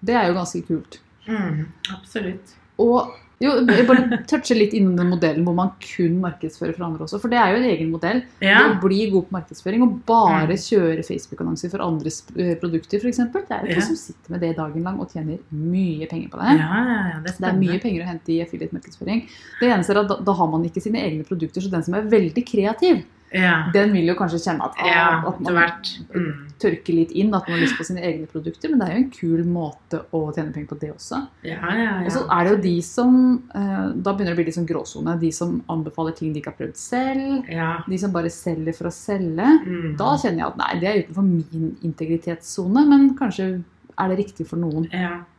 Det 0.04 0.14
er 0.14 0.28
jo 0.28 0.36
ganske 0.36 0.62
kult. 0.68 1.00
Mm, 1.26 1.66
absolutt. 1.94 2.54
Og 2.78 3.14
jo, 3.38 3.50
jeg 3.68 3.84
bare 3.84 4.16
toucher 4.30 4.56
litt 4.56 4.72
innom 4.72 4.94
den 4.96 5.10
modellen 5.12 5.44
hvor 5.44 5.52
man 5.58 5.72
kun 5.82 6.14
markedsfører 6.22 6.72
for 6.76 6.86
andre 6.86 7.04
også. 7.04 7.18
For 7.20 7.28
det 7.28 7.36
er 7.36 7.50
jo 7.52 7.58
en 7.60 7.66
egen 7.68 7.90
modell. 7.92 8.22
Ja. 8.40 8.62
Å 8.70 8.78
bli 8.80 9.10
god 9.12 9.26
på 9.28 9.36
markedsføring 9.36 9.82
og 9.84 9.98
bare 10.08 10.46
Mm. 10.56 10.62
kjøre 10.62 11.04
Facebook-annonser 11.04 11.70
for 11.70 11.84
andres 11.84 12.22
eh, 12.36 12.54
produkter 12.56 12.96
f.eks. 13.02 13.16
Det 13.32 13.50
er 13.50 13.66
jo 13.68 13.74
Ja. 13.76 13.80
som 13.84 13.96
sitter 13.96 14.30
med 14.30 14.40
det 14.40 14.56
dagen 14.56 14.82
lang 14.82 14.98
og 15.00 15.10
tjener 15.12 15.38
mye 15.52 16.08
penger 16.08 16.28
på 16.32 16.38
det. 16.40 16.56
ja, 16.60 17.10
ja, 17.12 17.20
det 17.20 17.36
Det 17.38 17.48
er 17.48 17.60
mye 17.60 17.78
penger 17.82 18.02
å 18.04 18.08
hente 18.08 18.28
i 18.32 18.40
affiliate-markedsføring. 18.44 19.26
Det 19.60 19.68
eneste 19.68 19.90
er 19.90 20.00
at 20.00 20.08
da, 20.08 20.16
da 20.16 20.32
har 20.32 20.46
man 20.48 20.64
ikke 20.64 20.80
sine 20.82 20.96
egne 21.04 21.24
produkter, 21.28 21.60
så 21.60 21.70
den 21.70 21.82
som 21.82 21.94
er 21.94 22.02
veldig 22.08 22.44
kreativ, 22.46 23.04
Ja, 23.34 23.70
den 23.74 23.92
vil 23.92 24.06
jo 24.06 24.14
kanskje 24.18 24.38
kjenne 24.38 24.66
at, 24.68 24.76
ah, 24.78 24.86
ja 24.86 25.06
at 25.26 25.40
man. 25.42 25.72
Mm. 26.14 26.42
tørker 26.62 26.94
litt 26.94 27.10
inn, 27.12 27.34
at 27.34 27.48
man 27.48 27.58
har 27.58 27.64
lyst 27.64 27.76
på 27.76 27.84
sine 27.84 28.00
egne 28.06 28.28
produkter. 28.30 28.70
Men 28.70 28.80
det 28.80 28.86
er 28.86 28.94
jo 28.94 29.00
en 29.02 29.10
kul 29.12 29.42
måte 29.50 30.00
å 30.14 30.20
tjene 30.32 30.54
penger 30.54 30.70
på 30.70 30.78
det 30.80 30.90
også. 30.94 31.20
Ja, 31.44 31.72
ja, 31.76 31.90
Og 32.04 32.12
så 32.14 32.22
er 32.32 32.46
det 32.46 32.54
jo 32.54 32.60
de 32.64 32.74
som 32.86 33.18
eh, 33.50 33.88
Da 33.92 34.14
begynner 34.14 34.32
det 34.32 34.36
å 34.36 34.40
bli 34.40 34.46
litt 34.48 34.56
sånn 34.56 34.68
gråsone. 34.68 35.16
De 35.20 35.32
som 35.34 35.58
anbefaler 35.72 36.16
ting 36.16 36.32
de 36.32 36.40
ikke 36.40 36.54
har 36.54 36.60
prøvd 36.60 36.78
selv. 36.80 37.50
De 37.90 37.98
som 38.00 38.14
bare 38.14 38.32
selger 38.32 38.78
for 38.78 38.88
å 38.90 38.94
selge. 38.94 39.50
Mm. 39.66 39.90
Da 40.00 40.14
kjenner 40.22 40.44
jeg 40.44 40.48
at 40.52 40.62
nei, 40.62 40.70
det 40.80 40.90
er 40.92 41.02
utenfor 41.04 41.28
min 41.28 41.74
integritetssone, 41.90 42.86
men 42.88 43.10
kanskje 43.18 43.50
er 43.96 44.12
det 44.12 44.18
riktig 44.22 44.48
for 44.48 44.60
noen. 44.60 44.88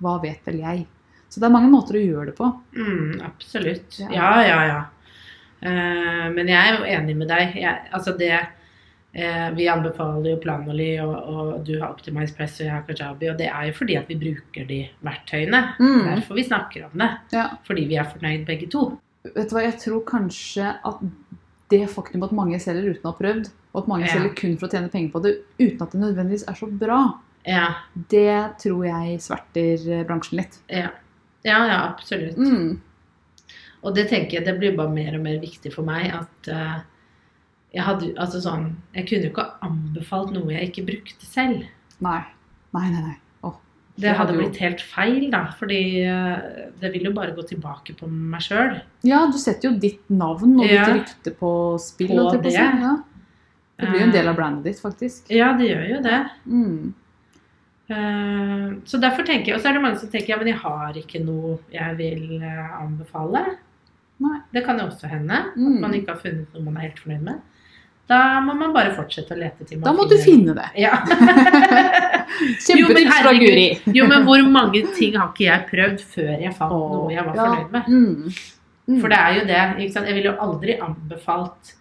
Hva 0.03 0.19
vet 0.21 0.45
vel 0.49 0.61
jeg? 0.63 0.85
Så 1.29 1.41
det 1.41 1.49
er 1.49 1.53
mange 1.53 1.69
måter 1.71 1.97
å 1.99 2.01
gjøre 2.01 2.29
det 2.29 2.37
på. 2.37 2.47
Mm, 2.77 3.17
absolutt. 3.27 3.97
Ja. 3.99 4.07
Ja, 4.15 4.29
ja, 4.47 4.59
men 5.61 6.47
jeg 6.47 6.57
er 6.57 6.77
jo 6.77 6.85
enig 6.85 7.15
med 7.17 7.27
deg. 7.31 7.55
Jeg, 7.57 7.87
altså 7.91 8.13
det 8.17 8.31
eh, 9.13 9.47
Vi 9.57 9.67
anbefaler 9.71 10.31
jo 10.35 10.39
Planoli, 10.43 10.91
og, 11.01 11.15
og 11.15 11.65
du 11.65 11.79
har 11.79 11.89
Optimize 11.95 12.35
Press 12.37 12.59
og 12.61 12.65
jeg 12.67 12.73
har 12.75 12.83
Kajabi. 12.87 13.29
Og 13.31 13.37
det 13.39 13.47
er 13.49 13.65
jo 13.71 13.73
fordi 13.79 13.95
at 13.97 14.07
vi 14.11 14.15
bruker 14.21 14.67
de 14.69 14.81
verktøyene. 15.05 15.63
Mm. 15.79 16.03
Derfor 16.11 16.35
vi 16.37 16.43
snakker 16.47 16.85
om 16.91 16.97
det. 17.01 17.09
Ja. 17.33 17.47
Fordi 17.67 17.85
vi 17.89 17.97
er 17.97 18.09
fornøyd 18.11 18.45
begge 18.45 18.69
to. 18.69 18.85
Vet 19.27 19.49
du 19.49 19.55
hva, 19.57 19.63
Jeg 19.65 19.79
tror 19.81 20.03
kanskje 20.07 20.75
at 20.85 21.01
det 21.73 21.81
faktum 21.91 22.23
at 22.23 22.31
mange 22.31 22.59
selger 22.63 22.93
uten 22.93 23.09
å 23.09 23.11
ha 23.11 23.17
prøvd, 23.17 23.49
og 23.73 23.81
at 23.81 23.87
mange 23.91 24.05
Ja. 24.07 24.13
selger 24.13 24.35
kun 24.39 24.53
for 24.57 24.67
å 24.69 24.71
tjene 24.71 24.87
penger 24.93 25.11
på 25.11 25.19
det 25.25 25.33
uten 25.59 25.81
at 25.83 25.91
det 25.91 25.99
nødvendigvis 25.99 26.45
er 26.47 26.55
så 26.55 26.69
bra, 26.71 26.99
Ja, 27.47 27.65
det 28.11 28.59
tror 28.61 28.85
jeg 28.85 29.19
sverter 29.23 29.83
eh, 29.91 30.05
bransjen 30.07 30.37
litt. 30.39 30.59
ja. 30.69 30.89
Ja, 31.45 31.59
ja, 31.67 31.75
absolutt. 31.93 32.35
Mm. 32.35 32.81
Og 33.87 33.95
det 33.95 34.07
tenker 34.11 34.37
jeg 34.39 34.45
det 34.47 34.57
blir 34.59 34.75
bare 34.77 34.91
mer 34.91 35.15
og 35.15 35.23
mer 35.23 35.37
viktig 35.39 35.71
for 35.73 35.87
meg 35.87 36.09
at 36.17 36.49
uh, 36.51 36.79
jeg 37.75 37.83
hadde 37.87 38.09
altså 38.19 38.41
sånn 38.43 38.65
Jeg 38.95 39.07
kunne 39.07 39.27
jo 39.29 39.31
ikke 39.33 39.45
anbefalt 39.67 40.33
noe 40.35 40.51
jeg 40.55 40.69
ikke 40.71 40.83
brukte 40.89 41.27
selv. 41.29 41.63
Nei. 42.03 42.19
Nei, 42.75 42.83
nei, 42.91 43.01
nei. 43.05 43.15
Oh, 43.47 43.55
Det 43.95 44.11
hadde 44.17 44.35
jo- 44.35 44.41
blitt 44.41 44.59
helt 44.61 44.83
feil, 44.83 45.29
da. 45.31 45.45
Fordi 45.59 45.81
uh, 46.03 46.69
det 46.81 46.91
vil 46.93 47.07
jo 47.09 47.15
bare 47.15 47.35
gå 47.37 47.47
tilbake 47.47 47.95
på 47.99 48.09
meg 48.11 48.43
sjøl. 48.43 48.79
Ja, 49.07 49.23
du 49.31 49.39
setter 49.39 49.71
jo 49.71 49.79
ditt 49.79 50.03
navn 50.11 50.59
og 50.59 50.67
Ja. 50.67 50.85
ditt 50.85 51.07
rykte 51.07 51.35
på 51.39 51.51
spill. 51.79 52.15
På 52.17 52.31
jeg 52.33 52.43
på 52.43 52.51
det. 52.51 52.53
Ja. 52.59 52.95
Det 53.77 53.91
blir 53.91 53.99
jo 54.01 54.05
en 54.07 54.15
del 54.15 54.27
av 54.27 54.35
brandet 54.39 54.63
ditt, 54.65 54.79
faktisk. 54.81 55.27
Ja, 55.29 55.51
det 55.53 55.67
gjør 55.69 55.83
jo 55.95 55.97
det. 56.01 56.21
Mm. 56.49 56.93
Eh, 57.87 58.71
så 58.83 58.99
derfor 58.99 59.23
tenker 59.23 59.53
jeg, 59.53 59.55
Og 59.55 59.61
så 59.61 59.69
er 59.69 59.77
det 59.77 59.81
mange 59.83 59.99
som 60.01 60.09
tenker 60.11 60.33
ja, 60.33 60.37
men 60.41 60.49
jeg 60.51 60.59
har 60.59 60.97
ikke 60.99 61.21
noe 61.23 61.53
jeg 61.71 61.95
vil 61.99 62.41
eh, 62.41 62.81
anbefale. 62.81 63.43
Nei. 64.19 64.39
Det 64.53 64.63
kan 64.65 64.79
jo 64.81 64.85
også 64.89 65.07
hende. 65.11 65.33
At 65.51 65.57
Mm. 65.57 65.79
man 65.81 65.93
ikke 65.93 66.13
har 66.15 66.19
funnet 66.23 66.53
noe 66.53 66.63
man 66.63 66.77
er 66.77 66.87
helt 66.89 66.99
fornøyd 66.99 67.21
med. 67.21 67.39
Da 68.07 68.39
må 68.39 68.53
man 68.55 68.71
bare 68.73 68.93
fortsette 68.95 69.35
å 69.35 69.37
lete 69.37 69.65
til 69.67 69.79
man 69.79 69.83
Da 69.83 69.91
må 69.93 70.05
du 70.09 70.15
finne 70.23 70.53
det. 70.55 70.69
Ja. 70.79 71.01
Kjempetips 72.65 73.17
fra. 73.21 73.33
Guri. 73.33 73.65
Jo, 73.93 74.07
men 74.07 74.23
hvor 74.27 74.43
mange 74.49 74.83
ting 74.95 75.17
har 75.17 75.31
ikke 75.33 75.47
jeg 75.47 75.65
prøvd 75.71 76.03
før 76.13 76.31
jeg 76.41 76.53
fant 76.55 76.71
noe 76.71 77.11
jeg 77.13 77.25
var 77.27 77.35
ja. 77.35 77.47
fornøyd 77.47 77.73
med? 77.75 77.89
Mm. 77.91 78.37
Mm. 78.87 79.01
For 79.01 79.11
det 79.11 79.17
er 79.19 79.33
jo 79.35 79.43
det. 79.49 79.63
Jeg 79.91 80.15
ville 80.15 80.29
jo 80.31 80.35
aldri 80.45 80.77
anbefalt 80.79 81.73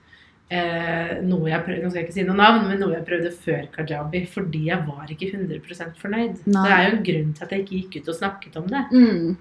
eh, 0.51 1.12
noe 1.27 1.51
jeg 1.53 1.62
prøvde 1.66 1.85
Nå 1.85 1.90
skal 1.92 2.01
jeg 2.01 2.09
ikke 2.09 2.16
si 2.18 2.25
noe 2.27 2.38
navn, 2.40 2.64
men 2.70 2.81
noe 2.83 2.96
jeg 2.96 3.07
prøvde 3.07 3.31
før 3.46 3.62
kajabi, 3.77 4.25
fordi 4.33 4.64
jeg 4.72 4.83
var 4.88 5.12
ikke 5.14 5.31
100 5.31 5.94
fornøyd. 6.03 6.40
Nei. 6.51 6.64
Det 6.66 6.72
er 6.75 6.83
jo 6.88 6.96
en 6.96 7.05
grunn 7.11 7.33
til 7.38 7.46
at 7.46 7.55
jeg 7.55 7.64
ikke 7.64 7.79
gikk 7.83 8.01
ut 8.03 8.11
og 8.12 8.18
snakket 8.20 8.59
om 8.62 8.66
det, 8.72 8.85
Mm. 8.90 9.37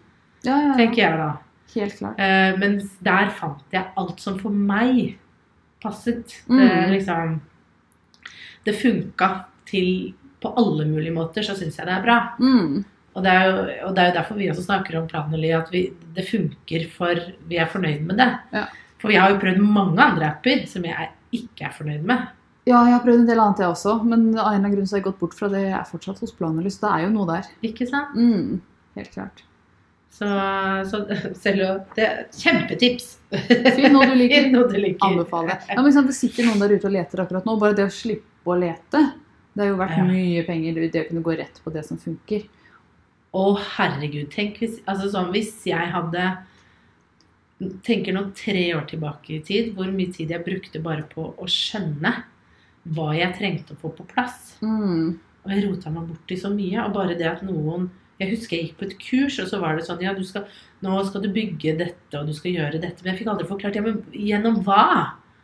Ja, 0.45 0.53
ja, 0.53 0.67
ja. 0.67 0.73
tenker 0.77 1.01
jeg 1.01 1.17
da. 1.17 1.31
Helt 1.73 1.97
klart. 1.97 2.19
Eh, 2.19 2.55
men 2.61 2.77
der 3.03 3.29
fant 3.35 3.63
jeg 3.73 3.89
alt 3.97 4.19
som 4.23 4.37
for 4.39 4.49
meg 4.53 5.17
passet. 5.83 6.27
Det, 6.47 6.69
Mm. 6.69 6.91
liksom, 6.91 7.41
det 8.65 8.75
funka 8.79 9.45
til 9.65 10.13
På 10.41 10.51
alle 10.57 10.85
mulige 10.85 11.13
måter 11.13 11.41
så 11.41 11.55
syns 11.57 11.77
jeg 11.79 11.87
det 11.87 11.93
er 11.95 12.03
bra. 12.03 12.15
Mm. 12.39 12.83
Og 13.15 13.23
det, 13.23 13.31
er 13.31 13.45
jo, 13.47 13.87
og 13.87 13.95
det 13.95 14.01
er 14.03 14.09
jo 14.11 14.15
derfor 14.19 14.35
vi 14.37 14.49
også 14.51 14.65
snakker 14.67 14.97
om 14.99 15.07
Planoli, 15.07 15.49
at 15.55 15.71
vi, 15.71 15.87
det 16.13 16.25
funker 16.27 16.83
for 16.91 17.15
vi 17.49 17.57
er 17.57 17.65
fornøyd 17.71 18.03
med 18.05 18.17
det. 18.19 18.27
Ja. 18.53 18.65
For 19.01 19.07
vi 19.09 19.15
har 19.15 19.31
jo 19.31 19.39
prøvd 19.41 19.57
mange 19.63 19.97
andre 20.03 20.27
apper 20.35 20.67
som 20.67 20.83
jeg 20.85 21.09
ikke 21.33 21.65
er 21.65 21.73
fornøyd 21.73 22.03
med. 22.05 22.27
Ja, 22.67 22.83
jeg 22.85 22.93
har 22.93 23.01
prøvd 23.07 23.19
en 23.23 23.27
del 23.31 23.39
annet 23.41 23.63
jeg 23.63 23.69
også, 23.71 23.95
men 24.03 24.19
av 24.19 24.27
en 24.27 24.37
eller 24.37 24.53
annen 24.59 24.75
grunn 24.75 24.85
så 24.85 24.95
har 24.97 25.01
jeg 25.01 25.07
gått 25.07 25.19
bort 25.23 25.33
fra 25.39 25.47
det. 25.49 25.63
Jeg 25.63 25.79
er 25.79 25.89
fortsatt 25.89 26.19
hos 26.21 26.31
Planelys. 26.37 26.77
Det 26.83 26.89
er 26.91 27.03
jo 27.07 27.09
noe 27.15 27.25
der. 27.31 27.49
Ikke 27.63 27.87
sant? 27.89 28.13
Mm. 28.19 28.61
Helt 28.99 29.11
klart. 29.15 29.41
Så, 30.15 30.27
så 30.87 31.01
selv 31.35 31.81
det 31.97 32.05
er 32.05 32.19
Kjempetips! 32.31 33.07
Finn 33.75 33.91
noe 33.91 34.07
du 34.07 34.15
liker. 34.15 34.47
Noe 34.53 34.69
du 34.71 34.77
liker. 34.79 35.03
Anbefale. 35.09 35.57
Ja, 35.67 35.81
men 35.83 35.91
sant, 35.91 36.07
Det 36.07 36.15
sitter 36.15 36.47
noen 36.47 36.61
der 36.63 36.71
ute 36.77 36.87
og 36.87 36.95
leter 36.95 37.23
akkurat 37.25 37.47
nå. 37.47 37.57
Bare 37.59 37.75
det 37.75 37.89
å 37.89 37.91
slippe 37.91 38.53
å 38.53 38.55
lete, 38.59 39.01
det 39.55 39.65
er 39.65 39.73
jo 39.73 39.79
verdt 39.81 39.97
Ja. 39.97 40.05
mye 40.07 40.45
penger. 40.47 40.79
Det 40.93 41.01
å 41.03 41.07
kunne 41.09 41.23
gå 41.25 41.35
rett 41.41 41.59
på 41.65 41.73
det 41.75 41.83
som 41.87 41.99
funker. 41.99 42.45
Å, 43.35 43.43
herregud. 43.75 44.29
Tenk 44.31 44.61
hvis, 44.63 44.77
altså 44.87 45.09
sånn, 45.11 45.33
hvis 45.35 45.51
jeg 45.67 45.91
hadde 45.91 46.37
Tenker 47.87 48.11
nå 48.11 48.21
tre 48.35 48.65
år 48.75 48.83
tilbake 48.89 49.37
i 49.37 49.39
tid, 49.39 49.69
hvor 49.77 49.87
mye 49.87 50.11
tid 50.11 50.31
jeg 50.33 50.43
brukte 50.43 50.81
bare 50.83 51.05
på 51.07 51.29
å 51.39 51.45
skjønne 51.47 52.11
hva 52.91 53.13
jeg 53.15 53.31
trengte 53.37 53.71
å 53.73 53.79
få 53.79 53.93
på 53.95 54.03
plass. 54.09 54.57
Mm. 54.59 55.13
Og 55.45 55.53
jeg 55.53 55.63
rota 55.63 55.93
meg 55.93 56.09
borti 56.09 56.35
så 56.39 56.51
mye. 56.51 56.83
Og 56.83 56.91
bare 56.97 57.15
det 57.15 57.29
at 57.29 57.45
noen 57.47 57.87
Jeg 58.19 58.31
husker 58.31 58.55
jeg 58.55 58.67
gikk 58.69 58.77
på 58.79 58.85
et 58.87 58.97
kurs, 59.01 59.37
og 59.43 59.47
så 59.51 59.59
var 59.59 59.75
det 59.75 59.85
sånn 59.87 60.01
Ja, 60.03 60.13
du 60.15 60.23
skal, 60.23 60.45
nå 60.85 60.97
skal 61.07 61.23
du 61.25 61.29
bygge 61.35 61.73
dette, 61.81 62.13
og 62.19 62.29
du 62.29 62.33
skal 62.37 62.53
gjøre 62.55 62.79
dette. 62.79 63.03
Men 63.03 63.11
jeg 63.13 63.21
fikk 63.21 63.31
aldri 63.33 63.47
forklart 63.49 63.75
ja, 63.75 63.83
men 63.83 64.01
gjennom 64.15 64.61
hva? 64.63 64.85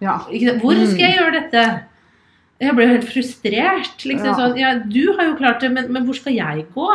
Ja. 0.02 0.20
Hvor 0.62 0.78
skal 0.88 1.04
jeg 1.04 1.18
gjøre 1.20 1.34
dette? 1.42 1.66
Jeg 2.62 2.76
ble 2.78 2.86
jo 2.86 2.94
helt 2.94 3.10
frustrert. 3.10 4.06
Liksom, 4.06 4.30
Ja. 4.30 4.38
sånn, 4.38 4.58
ja, 4.60 4.76
du 4.86 5.14
har 5.18 5.32
jo 5.32 5.36
klart 5.40 5.62
det, 5.66 5.72
men, 5.74 5.92
men 5.92 6.06
hvor 6.06 6.16
skal 6.16 6.34
jeg 6.38 6.68
gå? 6.76 6.90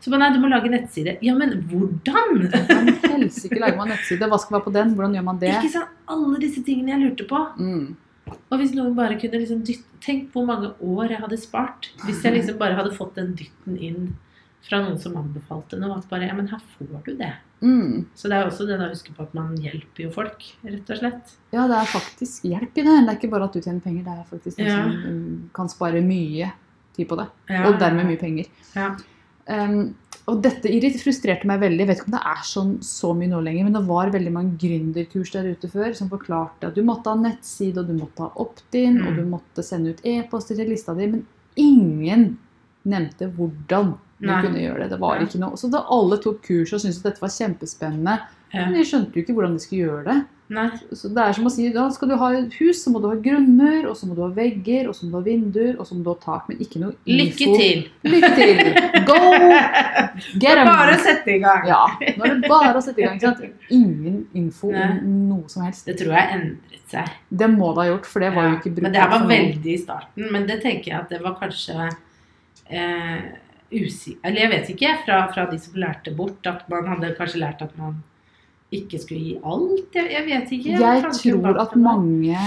Så 0.00 0.08
bare, 0.12 0.20
nei, 0.22 0.30
du 0.32 0.40
må 0.40 0.48
lage 0.48 0.70
nettside. 0.72 1.18
Ja, 1.24 1.34
men 1.36 1.58
hvordan? 1.68 2.38
Men 2.68 2.94
helsike 3.04 3.58
lager 3.60 3.76
man 3.76 3.90
nettside. 3.92 4.28
Hva 4.30 4.38
skal 4.40 4.56
være 4.56 4.66
på 4.68 4.72
den? 4.72 4.94
Hvordan 4.96 5.16
gjør 5.18 5.26
man 5.26 5.40
det? 5.42 5.50
Ikke 5.58 5.72
sant? 5.74 5.90
Alle 6.08 6.38
disse 6.40 6.62
tingene 6.64 6.94
jeg 6.94 7.02
lurte 7.02 7.26
på. 7.28 7.42
Mm. 7.60 7.96
Og 8.30 8.60
hvis 8.60 8.72
noen 8.76 8.94
bare 8.96 9.18
kunne 9.20 9.40
liksom 9.42 9.64
dytte 9.66 9.86
Tenk 10.00 10.30
hvor 10.32 10.46
mange 10.48 10.70
år 10.80 11.10
jeg 11.12 11.20
hadde 11.20 11.36
spart 11.36 11.90
hvis 12.06 12.22
jeg 12.24 12.32
liksom 12.38 12.56
bare 12.56 12.72
hadde 12.78 12.94
fått 12.96 13.18
den 13.18 13.34
dytten 13.36 13.74
inn 13.76 14.06
fra 14.66 14.80
noen 14.82 14.98
som 15.00 15.16
anbefalte 15.16 15.78
noe. 15.80 15.96
At 15.98 16.08
bare 16.10 16.26
Ja, 16.28 16.34
men 16.36 16.48
her 16.48 16.60
får 16.76 17.02
du 17.04 17.14
det. 17.16 17.32
Mm. 17.62 18.06
Så 18.14 18.28
det 18.28 18.36
er 18.38 18.46
også 18.48 18.66
det 18.68 18.78
å 18.80 18.88
huske 18.90 19.12
på 19.16 19.22
at 19.22 19.34
man 19.36 19.54
hjelper 19.60 20.04
jo 20.06 20.10
folk, 20.14 20.44
rett 20.64 20.90
og 20.90 21.00
slett. 21.00 21.34
Ja, 21.52 21.66
det 21.68 21.76
er 21.76 21.88
faktisk 21.92 22.44
hjelp 22.48 22.76
i 22.78 22.84
det. 22.86 22.96
Det 23.06 23.08
er 23.08 23.16
ikke 23.18 23.30
bare 23.32 23.44
at 23.48 23.52
du 23.56 23.60
tjener 23.60 23.80
penger, 23.84 24.04
det 24.04 24.14
er 24.18 24.28
faktisk 24.30 24.58
noe 24.58 24.68
Ja. 24.68 24.82
som 24.82 24.92
um, 25.08 25.50
kan 25.54 25.68
spare 25.68 26.00
mye 26.04 26.52
tid 26.96 27.08
på 27.08 27.16
det. 27.20 27.28
Ja, 27.48 27.66
Og 27.68 27.78
dermed 27.80 28.06
mye 28.06 28.20
penger. 28.20 28.46
Ja. 28.76 28.96
Um, 29.50 29.94
og 30.28 30.42
dette 30.44 30.68
frustrerte 31.02 31.46
meg 31.48 31.60
veldig. 31.60 31.78
Jeg 31.80 31.88
vet 31.88 31.98
ikke 31.98 32.10
om 32.12 32.16
det 32.18 32.26
er 32.30 32.42
sånn 32.46 32.72
så 32.86 33.14
mye 33.16 33.28
nå 33.32 33.40
lenger, 33.42 33.64
men 33.64 33.72
det 33.74 33.86
var 33.88 34.10
veldig 34.14 34.32
mange 34.32 34.58
gründerkurs 34.60 35.32
der 35.32 35.48
ute 35.50 35.68
før 35.68 35.94
som 35.96 36.08
forklarte 36.12 36.68
at 36.68 36.74
du 36.76 36.82
måtte 36.86 37.10
ha 37.10 37.16
nettside, 37.16 37.78
og 37.80 37.88
du 37.88 37.94
måtte 37.98 38.22
ha 38.22 38.30
opt-in, 38.36 39.00
Mm. 39.00 39.06
og 39.08 39.16
du 39.16 39.24
måtte 39.24 39.64
sende 39.64 39.90
ut 39.90 40.00
e-poster 40.04 40.54
til 40.56 40.68
lista 40.68 40.94
di, 40.94 41.06
men 41.08 41.26
ingen 41.56 42.38
nevnte 42.86 43.28
hvordan 43.34 43.96
du 44.20 44.28
kunne 44.48 44.60
gjøre 44.60 44.82
det. 44.84 44.90
Det 44.90 45.00
var 45.00 45.22
ikke 45.24 45.40
noe. 45.40 45.56
Så 45.56 45.70
da 45.72 45.84
alle 45.90 46.18
tok 46.20 46.42
kurs 46.44 46.72
og 46.76 46.80
syntes 46.82 46.98
at 47.00 47.12
dette 47.12 47.20
var 47.24 47.32
kjempespennende, 47.32 48.18
Ja. 48.52 48.64
men 48.66 48.74
de 48.74 48.84
skjønte 48.84 49.14
jo 49.14 49.22
ikke 49.22 49.32
hvordan 49.36 49.52
de 49.56 49.60
skulle 49.62 49.86
gjøre 49.86 50.04
det. 50.04 50.18
Nei. 50.50 50.64
Så 50.92 51.06
det 51.14 51.22
er 51.22 51.32
som 51.32 51.44
å 51.46 51.50
si 51.54 51.68
da 51.72 51.84
skal 51.94 52.08
du 52.10 52.16
ha 52.18 52.32
et 52.34 52.52
hus, 52.58 52.80
så 52.82 52.90
må 52.90 52.98
du 53.00 53.06
ha 53.06 53.14
grønner, 53.14 53.84
og 53.86 53.94
så 53.94 54.08
må 54.08 54.16
du 54.16 54.22
ha 54.24 54.28
vegger, 54.34 54.88
og 54.90 54.94
så 54.98 55.04
må 55.06 55.12
du 55.12 55.16
ha 55.20 55.22
vinduer, 55.28 55.76
og 55.78 55.86
så 55.86 55.94
må 55.94 56.02
du 56.02 56.10
ha 56.10 56.16
tak, 56.18 56.48
men 56.48 56.58
ikke 56.58 56.80
noe 56.82 56.96
Lykke 57.06 57.46
info. 57.46 57.54
til! 57.56 57.84
Lykke 58.02 58.30
til! 58.34 58.58
Go! 59.06 59.18
Get 60.42 60.58
'em! 60.58 60.66
Bare 60.66 60.96
å 60.96 60.98
sette 61.04 61.30
i 61.36 61.38
gang. 61.38 61.68
Ja, 61.70 61.84
nå 62.18 62.24
er 62.26 62.34
det 62.40 62.48
bare 62.50 62.74
å 62.74 62.82
sette 62.82 62.98
i 62.98 63.04
gang. 63.06 63.20
sant? 63.20 63.44
Ingen 63.70 64.26
info 64.34 64.72
Nei. 64.72 64.88
om 64.98 65.28
noe 65.28 65.44
som 65.48 65.62
helst. 65.62 65.86
Det 65.86 65.96
tror 66.00 66.12
jeg 66.18 66.34
endret 66.34 66.90
seg. 66.90 67.08
Det 67.30 67.48
må 67.54 67.70
det 67.74 67.84
ha 67.84 67.90
gjort, 67.94 68.06
for 68.06 68.18
det 68.26 68.34
var 68.34 68.48
jo 68.50 68.56
ikke 68.58 68.74
brukt 68.74 68.82
Men 68.82 68.92
det 68.92 69.06
var 69.14 69.26
veldig 69.30 69.72
i 69.74 69.78
starten. 69.78 70.32
Men 70.32 70.46
det 70.50 70.60
tenker 70.62 70.84
jeg 70.90 70.98
at 71.00 71.08
det 71.14 71.22
var 71.22 71.38
kanskje 71.40 71.88
eh. 72.70 73.22
Eller 73.70 74.44
jeg 74.44 74.50
vet 74.50 74.70
ikke, 74.74 74.94
fra, 75.06 75.18
fra 75.34 75.46
de 75.50 75.58
som 75.62 75.76
lærte 75.78 76.14
bort, 76.16 76.46
at 76.50 76.64
man 76.72 76.88
hadde 76.90 77.12
kanskje 77.18 77.42
lært 77.42 77.62
at 77.62 77.76
man 77.78 78.00
ikke 78.74 78.98
skulle 79.02 79.20
gi 79.20 79.36
alt. 79.42 79.94
Jeg, 79.94 80.10
jeg 80.14 80.26
vet 80.26 80.52
ikke. 80.56 80.74
Jeg 80.74 81.04
Tanken 81.06 81.42
tror 81.42 81.60
at 81.64 81.76
mange 81.78 82.42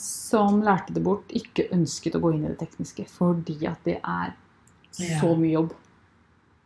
som 0.00 0.62
lærte 0.64 0.96
det 0.96 1.04
bort, 1.04 1.32
ikke 1.32 1.68
ønsket 1.76 2.16
å 2.16 2.22
gå 2.22 2.34
inn 2.34 2.46
i 2.46 2.50
det 2.52 2.60
tekniske, 2.64 3.06
fordi 3.12 3.58
at 3.68 3.80
det 3.88 3.98
er 4.00 4.34
så 4.92 5.34
mye 5.36 5.54
jobb. 5.56 5.76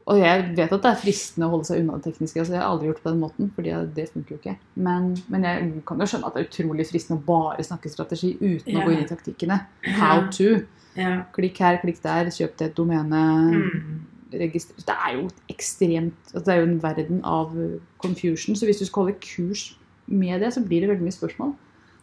Og 0.07 0.21
jeg 0.21 0.43
vet 0.55 0.71
at 0.71 0.85
det 0.85 0.91
er 0.93 0.99
fristende 1.01 1.49
å 1.49 1.53
holde 1.57 1.67
seg 1.67 1.81
unna 1.83 1.97
det 1.99 2.07
tekniske. 2.07 2.39
altså 2.39 2.55
Jeg 2.55 2.61
har 2.63 2.69
aldri 2.71 2.87
gjort 2.87 3.01
det 3.01 3.05
på 3.05 3.11
den 3.11 3.23
måten, 3.25 3.49
fordi 3.57 3.73
det 3.97 4.05
funker 4.13 4.35
jo 4.35 4.39
ikke. 4.39 4.55
Men, 4.87 5.09
men 5.33 5.47
jeg 5.49 5.71
kan 5.89 6.03
jo 6.03 6.07
skjønne 6.13 6.29
at 6.29 6.37
det 6.37 6.43
er 6.43 6.51
utrolig 6.51 6.87
fristende 6.87 7.19
å 7.19 7.25
bare 7.27 7.65
snakke 7.67 7.91
strategi 7.91 8.37
uten 8.39 8.79
å 8.79 8.85
gå 8.87 8.93
inn 8.95 9.03
i 9.03 9.09
taktikkene. 9.11 9.57
How 9.99 10.29
to. 10.37 10.61
Yeah. 10.95 11.25
Klikk 11.35 11.59
her, 11.61 11.81
klikk 11.83 11.99
der, 12.05 12.31
kjøp 12.33 12.55
til 12.55 12.69
et 12.69 12.77
domene. 12.79 13.23
Mm. 13.51 13.97
Det 14.31 14.47
er 14.93 15.13
jo 15.15 15.27
ekstremt 15.49 16.33
altså 16.33 16.43
Det 16.45 16.55
er 16.55 16.61
jo 16.61 16.69
en 16.69 16.81
verden 16.83 17.21
av 17.27 17.57
confusion. 18.03 18.55
Så 18.59 18.69
hvis 18.69 18.83
du 18.83 18.87
skal 18.87 19.09
holde 19.09 19.19
kurs 19.25 19.73
med 20.07 20.39
det, 20.41 20.53
så 20.55 20.63
blir 20.63 20.85
det 20.85 20.93
veldig 20.93 21.09
mye 21.09 21.17
spørsmål. 21.17 21.57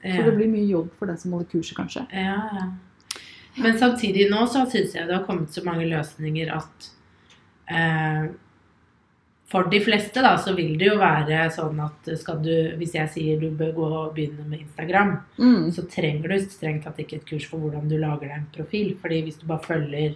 Så 0.03 0.25
det 0.25 0.33
blir 0.35 0.51
mye 0.51 0.67
jobb 0.67 0.91
for 0.99 1.07
den 1.07 1.19
som 1.19 1.31
holder 1.31 1.47
kurset, 1.53 1.77
kanskje. 1.77 2.03
Ja, 2.11 2.41
ja. 2.51 2.67
Men 3.63 3.79
samtidig 3.79 4.27
nå 4.31 4.43
så 4.49 4.65
syns 4.67 4.95
jeg 4.97 5.07
det 5.07 5.15
har 5.15 5.23
kommet 5.27 5.55
så 5.55 5.63
mange 5.63 5.85
løsninger 5.87 6.51
at 6.51 6.89
eh, 7.69 8.27
For 9.53 9.67
de 9.69 9.79
fleste 9.85 10.21
da, 10.23 10.31
så 10.41 10.55
vil 10.57 10.77
det 10.79 10.87
jo 10.87 10.95
være 10.97 11.43
sånn 11.53 11.77
at 11.83 12.07
skal 12.17 12.39
du 12.41 12.49
Hvis 12.79 12.95
jeg 12.95 13.09
sier 13.13 13.39
du 13.39 13.51
bør 13.51 13.73
gå 13.75 13.87
og 13.89 14.13
begynne 14.15 14.45
med 14.49 14.59
Instagram, 14.63 15.19
Mm. 15.37 15.71
så 15.71 15.83
trenger 15.89 16.27
du 16.29 16.39
strengt 16.49 16.83
tatt 16.87 16.97
ikke 16.97 17.15
et 17.21 17.25
kurs 17.29 17.45
for 17.45 17.59
hvordan 17.59 17.87
du 17.89 17.97
lager 17.97 18.27
deg 18.27 18.37
en 18.37 18.47
profil. 18.55 18.95
Fordi 19.01 19.21
hvis 19.23 19.37
du 19.39 19.45
bare 19.47 19.61
følger 19.61 20.15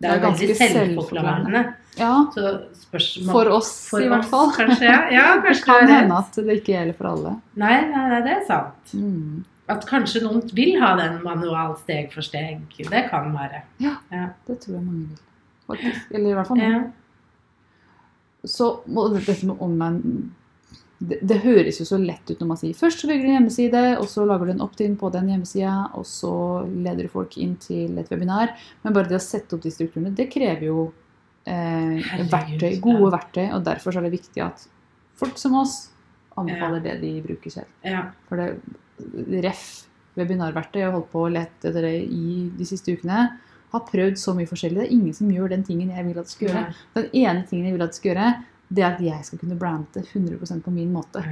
Det 0.00 0.08
er, 0.08 0.18
Det 0.18 0.24
er 0.24 0.30
veldig 0.30 0.56
selvforklarende. 0.56 1.74
Ja, 1.98 2.26
Så 2.32 2.64
spørsmål 2.88 3.32
for 3.32 3.48
oss 3.52 3.88
for 3.90 4.00
i 4.00 4.08
hvert 4.08 4.24
fall. 4.24 4.52
Kanskje, 4.56 4.84
ja. 4.88 5.10
ja 5.10 5.40
Det 5.44 5.62
kan 5.64 5.88
hende 5.88 6.16
at 6.18 6.32
det 6.34 6.60
ikke 6.60 6.72
gjelder 6.72 6.96
for 6.96 7.06
alle. 7.14 7.32
Nei, 7.56 7.80
nei, 7.90 8.04
nei, 8.08 8.20
det 8.24 8.36
er 8.38 8.44
sant. 8.46 8.94
Mm. 8.94 9.44
At 9.68 9.84
kanskje 9.86 10.22
noen 10.24 10.42
vil 10.56 10.80
ha 10.80 10.96
den 10.96 11.22
manual 11.22 11.76
steg 11.78 12.12
for 12.12 12.22
steg. 12.22 12.60
Det 12.76 13.02
kan 13.10 13.32
være. 13.32 13.62
ja, 13.78 13.96
Det 14.46 14.60
tror 14.60 14.74
jeg 14.78 14.84
mange 14.84 15.08
vil. 15.08 15.18
Faktisk. 15.70 16.10
Eller 16.12 16.32
i 16.32 16.36
hvert 16.38 16.50
fall 16.50 16.60
nå. 16.60 16.68
Ja. 16.74 16.82
Så 18.48 18.70
dette 18.88 19.46
med 19.48 19.60
online 19.60 20.28
det, 21.00 21.18
det 21.24 21.38
høres 21.40 21.78
jo 21.80 21.86
så 21.88 21.96
lett 22.00 22.28
ut 22.28 22.40
når 22.42 22.48
man 22.50 22.58
sier 22.60 22.76
først 22.76 23.02
så 23.02 23.08
bygger 23.08 23.24
du 23.24 23.30
en 23.30 23.36
hjemmeside, 23.38 23.84
og 23.96 24.08
så 24.12 24.24
lager 24.28 24.50
du 24.50 24.52
en 24.52 24.64
opt-in 24.66 24.98
på 25.00 25.08
den 25.14 25.30
hjemmesida, 25.32 25.76
og 25.96 26.04
så 26.08 26.32
leder 26.68 27.06
du 27.06 27.12
folk 27.12 27.38
inn 27.40 27.54
til 27.62 27.96
et 28.00 28.10
webinar. 28.12 28.52
Men 28.82 28.96
bare 28.96 29.08
det 29.08 29.16
å 29.16 29.24
sette 29.24 29.56
opp 29.56 29.64
de 29.64 29.72
strukturene, 29.72 30.12
det 30.16 30.28
krever 30.32 30.66
jo 30.68 30.90
eh, 31.48 32.04
verktøy, 32.20 32.74
ja. 32.74 32.82
gode 32.84 33.14
verktøy. 33.16 33.46
Og 33.56 33.64
derfor 33.64 33.96
så 33.96 34.02
er 34.02 34.10
det 34.10 34.18
viktig 34.18 34.44
at 34.44 34.66
folk 35.20 35.40
som 35.40 35.56
oss 35.62 35.78
anbefaler 36.40 36.84
det 36.84 36.98
de 37.00 37.14
bruker 37.24 37.56
selv. 37.56 37.72
ja. 37.86 38.10
For 38.28 38.40
det 38.40 39.40
ref 39.46 39.64
webinarverktøy, 40.18 40.82
jeg 40.82 40.90
har 40.90 40.98
holdt 40.98 41.12
på 41.14 41.24
å 41.24 41.32
lete 41.32 41.70
etter 41.70 41.86
det 41.86 41.96
i 42.12 42.50
de 42.58 42.66
siste 42.68 42.92
ukene. 42.92 43.30
Har 43.72 43.80
prøvd 43.86 44.16
så 44.18 44.34
mye 44.34 44.46
forskjellig. 44.50 44.80
Det 44.80 44.86
er 44.88 44.94
ingen 44.96 45.14
som 45.14 45.30
gjør 45.30 45.48
den 45.52 45.62
tingen 45.66 45.90
jeg 45.94 46.04
vil 46.08 46.18
at 46.18 46.26
de 46.26 46.30
skal 46.34 46.48
gjøre. 46.48 46.74
Den 46.96 47.10
ene 47.22 47.44
tingen 47.48 47.66
jeg 47.70 47.74
vil 47.76 47.82
at 47.86 47.92
de 47.94 48.00
skal 48.00 48.10
gjøre, 48.14 48.30
det 48.70 48.82
er 48.84 48.92
at 48.94 49.00
jeg 49.02 49.24
skal 49.26 49.38
kunne 49.40 49.56
brande 49.58 50.02
100% 50.02 50.62
på 50.62 50.70
min 50.70 50.92
måte. 50.94 51.22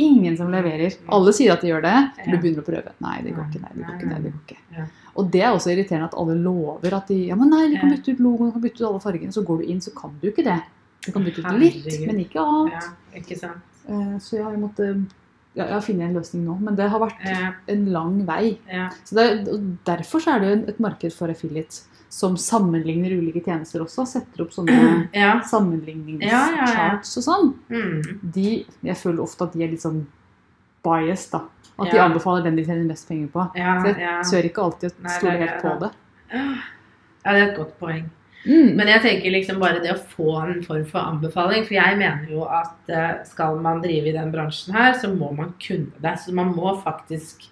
Ingen 0.00 0.36
som 0.36 0.48
leverer. 0.52 0.94
Alle 1.12 1.32
sier 1.36 1.52
at 1.52 1.60
de 1.64 1.68
gjør 1.68 1.82
det. 1.84 1.94
Du 2.26 2.36
begynner 2.36 2.60
å 2.62 2.66
prøve. 2.66 2.92
Nei, 3.04 3.16
det 3.24 3.34
går 3.36 3.48
ikke. 3.50 3.60
Nei, 3.64 3.72
det 3.76 3.82
går 3.84 3.94
ikke. 3.96 4.08
Nei, 4.12 4.20
det 4.24 4.32
går 4.32 4.40
ikke. 4.44 4.58
Ja. 4.76 4.86
Og 5.16 5.30
det 5.32 5.42
er 5.42 5.50
også 5.56 5.72
irriterende 5.72 6.08
at 6.10 6.16
alle 6.20 6.36
lover 6.40 6.96
at 6.96 7.08
de 7.12 7.18
Ja, 7.30 7.36
men 7.36 7.52
nei, 7.52 7.62
de 7.72 7.80
kan 7.80 7.92
bytte 7.92 8.12
ut 8.16 8.20
logoen, 8.24 8.48
de 8.48 8.56
kan 8.56 8.64
bytte 8.64 8.80
ut 8.82 8.88
alle 8.90 9.00
fargene. 9.04 9.32
Så 9.32 9.44
går 9.48 9.60
du 9.62 9.70
inn, 9.72 9.80
så 9.84 9.92
kan 9.96 10.16
du 10.20 10.26
ikke 10.30 10.44
det. 10.44 10.58
Du 11.06 11.12
kan 11.12 11.24
bytte 11.24 11.44
ut 11.44 11.60
litt, 11.60 11.86
men 12.06 12.20
ikke 12.24 12.40
alt. 12.44 12.72
ja, 12.76 13.20
ikke 13.20 13.38
sant. 13.40 13.64
Eh, 13.88 14.16
Så 14.18 14.36
jeg 14.36 14.44
har 14.44 14.56
måttet 14.60 15.04
Jeg 15.56 15.72
har 15.72 15.80
funnet 15.80 16.10
en 16.10 16.16
løsning 16.18 16.42
nå, 16.44 16.54
men 16.60 16.76
det 16.76 16.86
har 16.92 17.00
vært 17.00 17.22
Ja, 17.24 17.52
en 17.72 17.84
lang 17.92 18.18
vei. 18.28 18.58
ja, 18.68 18.90
Så 19.08 19.16
det, 19.16 19.60
Derfor 19.88 20.20
så 20.20 20.34
er 20.36 20.40
det 20.42 20.48
jo 20.50 20.56
et 20.74 20.80
marked 20.84 21.12
for 21.16 21.32
affiliate 21.32 21.82
som 22.12 22.36
sammenligner 22.36 23.10
ulike 23.16 23.42
tjenester 23.44 23.80
også. 23.82 24.04
Setter 24.08 24.44
opp 24.44 24.52
sånne 24.54 25.08
ja. 25.16 25.40
sammenligningscharts 25.48 27.16
og 27.20 27.24
sånn. 27.26 27.50
Mm. 27.72 28.20
De, 28.36 28.52
jeg 28.86 28.96
føler 29.00 29.24
ofte 29.24 29.48
at 29.48 29.56
de 29.56 29.64
er 29.64 29.72
litt 29.72 29.84
sånn 29.84 30.02
biased, 30.86 31.32
da. 31.34 31.42
At 31.76 31.90
de 31.92 31.98
anbefaler 32.00 32.44
den 32.46 32.56
de 32.56 32.64
tjener 32.64 32.86
mest 32.88 33.08
penger 33.08 33.28
på. 33.34 33.42
Så 33.52 33.90
jeg 33.92 34.28
tør 34.30 34.46
ikke 34.50 34.62
alltid 34.64 34.92
å 34.92 35.10
stole 35.18 35.34
helt 35.42 35.58
på 35.64 35.74
det. 35.82 35.90
ja, 36.32 36.46
det 37.26 37.40
er 37.42 37.48
et 37.50 37.58
godt 37.58 37.74
poeng. 37.80 38.06
Mm. 38.46 38.76
Men 38.78 38.90
jeg 38.92 39.02
tenker 39.04 39.34
liksom 39.34 39.58
bare 39.62 39.82
det 39.82 39.92
å 39.92 39.98
få 40.14 40.30
en 40.44 40.62
form 40.64 40.86
for 40.88 41.02
anbefaling. 41.02 41.66
For 41.66 41.76
jeg 41.78 41.98
mener 41.98 42.30
jo 42.30 42.46
at 42.46 42.92
eh, 42.92 43.12
skal 43.28 43.58
man 43.62 43.82
drive 43.84 44.10
i 44.10 44.16
den 44.16 44.32
bransjen 44.34 44.76
her, 44.76 44.94
så 44.98 45.10
må 45.12 45.32
man 45.36 45.52
kunne 45.62 46.02
det. 46.02 46.14
Så 46.22 46.34
man 46.36 46.54
må 46.54 46.76
faktisk 46.84 47.48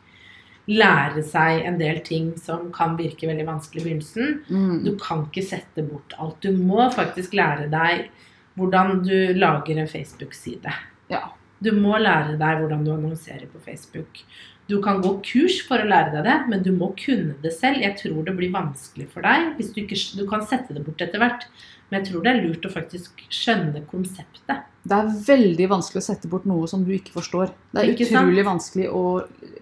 lære 0.71 1.21
seg 1.29 1.67
en 1.69 1.77
del 1.81 1.99
ting 2.07 2.31
som 2.41 2.71
kan 2.73 2.95
virke 2.97 3.29
veldig 3.29 3.47
vanskelig 3.49 3.83
i 3.83 3.89
begynnelsen. 3.89 4.37
Mm. 4.49 4.77
Du 4.87 4.95
kan 5.01 5.27
ikke 5.27 5.45
sette 5.45 5.85
bort 5.87 6.15
alt. 6.17 6.39
Du 6.41 6.55
må 6.57 6.87
faktisk 6.95 7.37
lære 7.37 7.69
deg 7.73 8.09
hvordan 8.55 9.03
du 9.05 9.35
lager 9.37 9.81
en 9.83 9.91
Facebook-side. 9.91 10.73
Ja. 11.11 11.27
Du 11.62 11.71
må 11.77 11.97
lære 12.01 12.38
deg 12.40 12.61
hvordan 12.61 12.85
du 12.85 12.93
annonserer 12.95 13.47
på 13.53 13.61
Facebook. 13.64 14.23
Du 14.67 14.79
kan 14.81 15.03
gå 15.05 15.11
kurs 15.25 15.59
for 15.69 15.83
å 15.83 15.88
lære 15.88 16.14
deg 16.14 16.25
det, 16.25 16.37
men 16.49 16.62
du 16.64 16.71
må 16.73 16.90
kunne 16.97 17.35
det 17.43 17.53
selv. 17.53 17.83
Jeg 17.85 17.99
tror 18.01 18.25
det 18.25 18.35
blir 18.38 18.53
vanskelig 18.55 19.11
for 19.12 19.25
deg. 19.25 19.51
Du 19.59 19.81
ikke, 19.83 19.99
du 20.17 20.25
kan 20.29 20.45
sette 20.49 20.73
det 20.73 20.85
bort 20.87 21.03
etter 21.05 21.21
hvert, 21.21 21.45
men 21.90 22.01
jeg 22.01 22.09
tror 22.11 22.25
det 22.25 22.33
er 22.33 22.40
lurt 22.47 22.64
å 22.64 22.73
faktisk 22.73 23.27
skjønne 23.29 23.83
konseptet. 23.90 24.64
Det 24.85 24.97
er 24.97 25.11
veldig 25.27 25.67
vanskelig 25.69 26.01
å 26.01 26.07
sette 26.07 26.31
bort 26.33 26.47
noe 26.49 26.69
som 26.69 26.85
du 26.85 26.95
ikke 26.97 27.12
forstår. 27.12 27.53
Det 27.73 27.83
er 27.83 27.93
Ikke 27.93 28.09
sant? 28.09 28.25
utrolig 28.25 28.45
vanskelig 28.49 28.88
å 28.88 29.05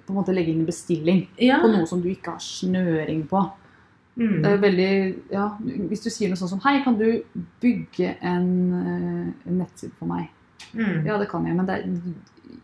på 0.02 0.14
en 0.14 0.18
måte 0.18 0.34
legge 0.34 0.50
inn 0.54 0.62
en 0.62 0.70
bestilling 0.70 1.26
Ja. 1.38 1.58
på 1.62 1.70
noe 1.70 1.86
som 1.86 2.00
du 2.02 2.08
ikke 2.10 2.34
har 2.34 2.42
snøring 2.42 3.26
på. 3.28 3.42
Mm. 4.18 4.42
Det 4.42 4.60
veldig, 4.60 5.14
ja, 5.32 5.56
Hvis 5.88 6.02
du 6.04 6.10
sier 6.10 6.28
noe 6.28 6.36
sånn 6.36 6.48
som 6.50 6.60
Hei, 6.60 6.82
kan 6.84 6.98
du 6.98 7.22
bygge 7.62 8.16
en, 8.20 8.50
eh, 8.74 9.48
en 9.48 9.58
nettside 9.58 9.92
for 9.98 10.06
meg? 10.06 10.28
Mm. 10.74 11.06
Ja, 11.06 11.18
det 11.18 11.28
kan 11.30 11.46
jeg, 11.46 11.56
men 11.58 11.66
det 11.68 11.74
er, 11.78 11.86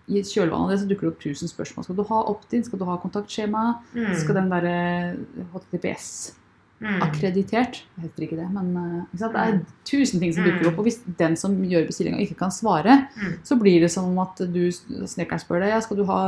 i 0.08 0.22
kjølvannet 0.24 0.64
av 0.64 0.70
det 0.72 0.80
så 0.80 0.88
dukker 0.88 1.08
det 1.08 1.12
opp 1.14 1.20
tusen 1.22 1.48
spørsmål. 1.50 1.84
Skal 1.84 1.96
du 1.98 2.04
ha 2.08 2.18
opt-in? 2.32 2.64
Skal 2.64 2.80
du 2.80 2.84
ha 2.88 2.96
kontaktskjema? 3.02 3.62
Mm. 3.94 4.12
Skal 4.22 4.38
den 4.40 4.50
være 4.52 4.74
HTTPS? 5.54 6.10
Mm. 6.78 7.00
akkreditert. 7.02 7.80
Det 7.96 8.04
heter 8.04 8.22
ikke 8.22 8.36
det, 8.38 8.44
men 8.54 8.68
eh, 8.78 8.98
ikke 9.16 9.28
det 9.34 9.40
er 9.42 9.56
tusen 9.88 10.20
ting 10.22 10.30
som 10.30 10.44
dukker 10.46 10.68
opp. 10.70 10.76
Og 10.78 10.86
hvis 10.86 11.00
den 11.18 11.34
som 11.34 11.56
gjør 11.66 11.88
bestillinga, 11.88 12.20
ikke 12.22 12.36
kan 12.38 12.52
svare, 12.54 13.08
Mm. 13.18 13.32
så 13.42 13.56
blir 13.58 13.80
det 13.82 13.90
som 13.90 14.12
at 14.22 14.38
du 14.38 14.60
snekkeren 14.70 15.42
spør 15.42 15.64
deg 15.64 15.72
ja, 15.74 15.80
skal 15.82 15.96
du 15.98 16.04
ha 16.06 16.20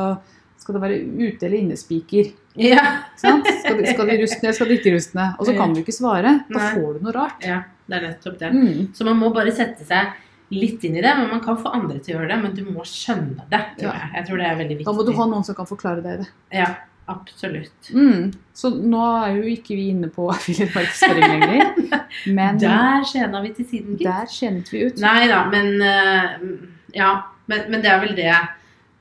skal 0.59 0.74
det 0.74 0.83
være 0.83 0.96
ute- 1.06 1.46
eller 1.46 1.56
innespiker. 1.62 2.33
Ja. 2.59 2.83
Ikke 2.83 3.22
sant? 3.22 3.46
Skal, 3.62 3.78
det, 3.78 3.92
skal 3.94 4.06
ned, 4.11 4.26
skal 4.59 4.66
de 4.68 4.74
ikke 4.80 4.92
rustne? 4.96 5.28
Og 5.38 5.46
så 5.46 5.54
kan 5.56 5.72
du 5.72 5.80
ikke 5.85 5.94
svare. 5.94 6.35
Da 6.50 6.59
får 6.74 6.98
du 6.98 7.06
noe 7.06 7.14
rart. 7.14 7.46
ja, 7.46 7.62
det 7.87 7.96
er 7.96 8.09
nettopp 8.11 8.38
det. 8.42 8.50
Mm. 8.52 8.90
Så 8.92 9.06
man 9.06 9.16
må 9.22 9.30
bare 9.33 9.54
sette 9.54 9.87
seg 9.87 10.11
litt 10.50 10.84
inn 10.84 10.96
i 10.98 11.02
det. 11.04 11.14
Men 11.18 11.28
man 11.30 11.40
kan 11.44 11.58
få 11.62 11.72
andre 11.76 11.98
til 12.02 12.14
å 12.14 12.18
gjøre 12.20 12.28
det, 12.34 12.38
men 12.42 12.54
du 12.56 12.62
må 12.74 12.84
skjønne 12.88 13.46
det. 13.50 13.60
tror 13.78 13.90
Ja. 13.90 13.96
jeg. 14.00 14.10
jeg 14.18 14.26
tror 14.28 14.38
det 14.42 14.46
er 14.50 14.56
veldig 14.62 14.76
viktig. 14.78 14.86
Da 14.90 14.92
må 14.98 15.06
du 15.06 15.12
ha 15.18 15.26
noen 15.30 15.44
som 15.46 15.54
kan 15.58 15.66
forklare 15.70 16.02
deg 16.02 16.22
det. 16.24 16.28
Ja, 16.52 16.68
absolutt. 17.10 17.90
Mm. 17.94 18.30
Så 18.54 18.70
nå 18.76 19.00
er 19.24 19.36
jo 19.36 19.42
ikke 19.54 19.74
vi 19.78 19.88
inne 19.94 20.08
på 20.14 20.28
affiliate-markedsføring 20.34 21.40
lenger. 21.40 21.74
Men 22.38 22.58
Der 22.62 23.04
skjena 23.08 23.42
vi 23.42 23.52
til 23.56 23.66
siden, 23.70 23.96
gitt. 23.98 24.06
der 24.08 24.26
skjenet 24.30 24.70
vi 24.72 24.84
ut. 24.86 24.98
Nei 25.02 25.26
da, 25.30 25.44
men 25.50 25.82
eh, 25.82 26.30
Ja, 26.94 27.10
men, 27.46 27.68
men 27.70 27.82
det 27.82 27.90
er 27.90 28.00
vel 28.02 28.16
det 28.18 28.26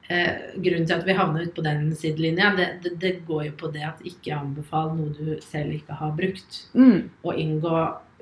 eh, 0.09 0.53
Grunnen 0.61 0.85
til 0.89 0.95
at 0.95 1.05
vi 1.07 1.13
havna 1.17 1.41
ut 1.43 1.53
på 1.55 1.63
den 1.65 1.89
sidelinja, 1.97 2.51
det, 2.57 2.67
det, 2.83 2.93
det 3.01 3.11
går 3.27 3.43
jo 3.49 3.51
på 3.63 3.71
det 3.73 3.83
at 3.87 3.99
ikke 4.05 4.35
anbefal 4.37 4.93
noe 4.97 5.09
du 5.17 5.35
selv 5.45 5.73
ikke 5.73 5.97
har 5.99 6.13
brukt. 6.17 6.63
Mm. 6.77 7.09
Å 7.25 7.33
inngå 7.33 7.73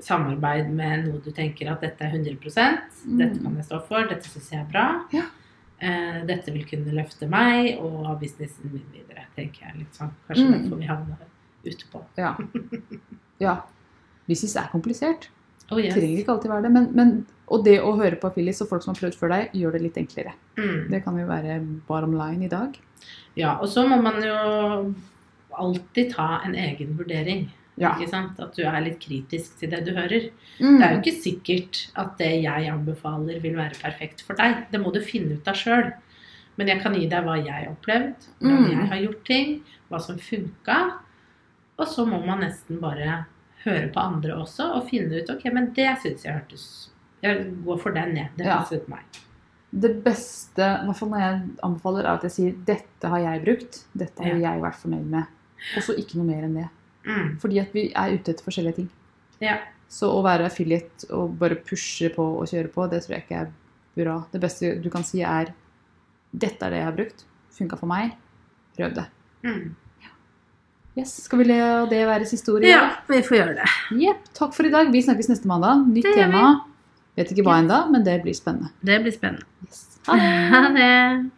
samarbeid 0.03 0.69
med 0.69 1.05
noe 1.07 1.19
du 1.23 1.31
tenker 1.31 1.71
at 1.71 1.81
dette 1.81 2.01
er 2.05 2.11
100 2.11 2.37
Mm. 3.07 3.17
dette 3.17 3.41
kan 3.43 3.55
jeg 3.55 3.65
stå 3.65 3.79
for, 3.87 4.03
dette 4.07 4.27
syns 4.29 4.49
jeg 4.51 4.59
er 4.61 4.71
bra. 4.71 5.05
Ja. 5.13 5.23
Eh, 5.79 6.25
dette 6.25 6.51
vil 6.53 6.65
kunne 6.65 6.91
løfte 6.93 7.27
meg 7.29 7.77
og 7.79 8.19
businessen 8.19 8.71
min 8.71 8.83
videre, 8.93 9.25
tenker 9.35 9.67
jeg 9.67 9.77
litt 9.79 9.93
sånn. 9.93 10.11
Kanskje 10.27 10.45
Mm. 10.47 10.53
derfor 10.63 10.77
vi 10.79 10.85
havna 10.85 11.17
ute 11.65 11.85
på. 11.91 12.03
Ja. 12.17 12.35
ja. 13.39 13.61
Business 14.27 14.55
er 14.55 14.69
komplisert. 14.71 15.29
Oh, 15.71 15.77
yes. 15.79 15.93
Trenger 15.93 16.19
ikke 16.23 16.29
alltid 16.31 16.49
være 16.51 16.63
det. 16.63 16.71
Men, 16.71 16.89
men, 16.95 17.25
og 17.49 17.63
det 17.65 17.79
å 17.81 17.95
høre 17.97 18.15
på 18.19 18.29
Phyllis 18.33 18.61
og 18.61 18.69
folk 18.69 18.83
som 18.83 18.93
har 18.93 19.01
prøvd 19.01 19.15
før 19.19 19.29
deg, 19.33 19.51
gjør 19.53 19.71
det 19.73 19.81
litt 19.81 19.97
enklere. 19.97 20.33
Mm. 20.57 20.89
Det 20.91 21.03
kan 21.03 21.17
jo 21.19 21.25
være 21.27 21.59
bottom 21.87 22.13
line 22.17 22.43
i 22.43 22.47
dag. 22.51 22.77
Ja, 23.35 23.57
og 23.61 23.67
så 23.67 23.83
må 23.87 24.01
man 24.01 24.21
jo 24.23 24.95
alltid 25.57 26.13
ta 26.13 26.41
en 26.45 26.55
egen 26.55 26.95
vurdering. 26.97 27.49
Ja. 27.77 27.91
At 27.93 28.55
du 28.55 28.63
er 28.65 28.81
litt 28.81 28.99
kritisk 28.99 29.59
til 29.59 29.69
det 29.69 29.83
du 29.85 29.91
hører. 29.93 30.29
Mm. 30.59 30.79
Det 30.79 30.83
er 30.87 30.93
jo 30.95 31.01
ikke 31.01 31.21
sikkert 31.21 31.81
at 31.95 32.17
det 32.17 32.31
jeg 32.43 32.69
anbefaler 32.73 33.39
vil 33.43 33.55
være 33.55 33.77
perfekt 33.81 34.23
for 34.25 34.33
deg. 34.39 34.65
Det 34.71 34.81
må 34.81 34.91
du 34.93 34.99
finne 35.05 35.37
ut 35.37 35.47
av 35.47 35.53
sjøl. 35.55 35.93
Men 36.57 36.67
jeg 36.71 36.81
kan 36.81 36.95
gi 36.97 37.05
deg 37.07 37.23
hva 37.23 37.35
jeg 37.37 37.53
har 37.53 37.67
opplevd, 37.69 38.15
hvordan 38.41 38.63
Mm. 38.65 38.69
jeg 38.79 38.87
har 38.89 39.01
gjort 39.03 39.23
ting, 39.25 39.63
hva 39.91 39.99
som 40.01 40.17
funka. 40.17 40.77
Og 41.77 41.87
så 41.87 42.05
må 42.07 42.25
man 42.25 42.39
nesten 42.41 42.79
bare 42.81 43.25
høre 43.63 43.91
på 43.93 43.99
andre 44.01 44.33
også 44.41 44.73
og 44.75 44.89
finne 44.89 45.21
ut 45.21 45.29
ok, 45.29 45.45
men 45.53 45.71
det 45.73 45.89
syns 46.01 46.23
jeg 46.25 46.33
hørtes 46.33 46.89
Jeg 47.23 47.47
går 47.65 47.79
for 47.81 47.91
den, 47.91 48.15
jeg. 48.15 48.29
Det 48.37 48.45
Ja. 48.45 48.63
meg. 48.87 49.03
Det 49.73 50.03
beste, 50.03 50.57
når 50.85 51.19
jeg 51.19 51.41
anbefaler, 51.63 52.05
er 52.05 52.13
at 52.13 52.21
jeg 52.23 52.31
sier 52.31 52.51
'dette 52.53 53.09
har 53.09 53.19
jeg 53.19 53.43
brukt', 53.43 53.83
'dette 53.95 54.23
har 54.23 54.39
jeg 54.39 54.61
vært 54.61 54.75
fornøyd 54.75 55.09
med'. 55.09 55.27
Og 55.75 55.83
så 55.83 55.97
ikke 55.97 56.15
noe 56.15 56.25
mer 56.25 56.43
enn 56.43 56.53
det. 56.55 56.69
Mm. 57.07 57.31
Fordi 57.41 57.61
at 57.63 57.73
vi 57.75 57.87
er 57.95 58.13
ute 58.15 58.33
etter 58.33 58.45
forskjellige 58.45 58.81
ting. 58.81 58.91
Ja. 59.43 59.57
Så 59.87 60.09
å 60.11 60.21
være 60.25 60.49
affiliate 60.49 61.07
og 61.15 61.37
bare 61.39 61.59
pushe 61.63 62.11
på 62.13 62.25
og 62.41 62.51
kjøre 62.51 62.71
på, 62.73 62.87
det 62.91 63.01
tror 63.05 63.15
jeg 63.15 63.25
ikke 63.25 63.41
er 63.45 63.51
bra. 63.97 64.19
Det 64.33 64.43
beste 64.43 64.75
du 64.83 64.89
kan 64.93 65.05
si 65.07 65.23
er 65.23 65.53
'dette 66.35 66.65
er 66.65 66.69
det 66.69 66.79
jeg 66.81 66.89
har 66.89 66.97
brukt', 66.97 67.25
funka 67.57 67.77
for 67.79 67.87
meg, 67.87 68.17
prøv 68.75 68.93
det. 68.95 69.05
Mm. 69.43 69.75
Yes, 70.97 71.13
Skal 71.23 71.39
vi 71.39 71.45
la 71.45 71.85
det 71.85 72.07
være 72.09 72.25
siste 72.25 72.49
ord 72.49 72.63
i 72.65 72.71
ja, 72.71 72.97
vi 73.07 73.21
får 73.21 73.37
gjøre 73.37 73.55
det. 73.59 73.67
Jepp. 74.01 74.23
Takk 74.33 74.55
for 74.57 74.65
i 74.65 74.71
dag. 74.73 74.89
Vi 74.91 75.03
snakkes 75.05 75.29
neste 75.29 75.49
mandag. 75.49 75.85
Nytt 75.93 76.09
tema. 76.09 76.43
Vet 77.17 77.31
ikke 77.33 77.45
hva 77.45 77.59
ennå, 77.61 77.83
men 77.93 78.05
det 78.05 78.15
blir 78.23 78.33
spennende. 78.33 78.71
Det 78.81 78.97
blir 79.03 79.13
spennende. 79.13 79.45
Yes. 79.65 79.99
Ha 80.09 80.63
det. 80.73 81.29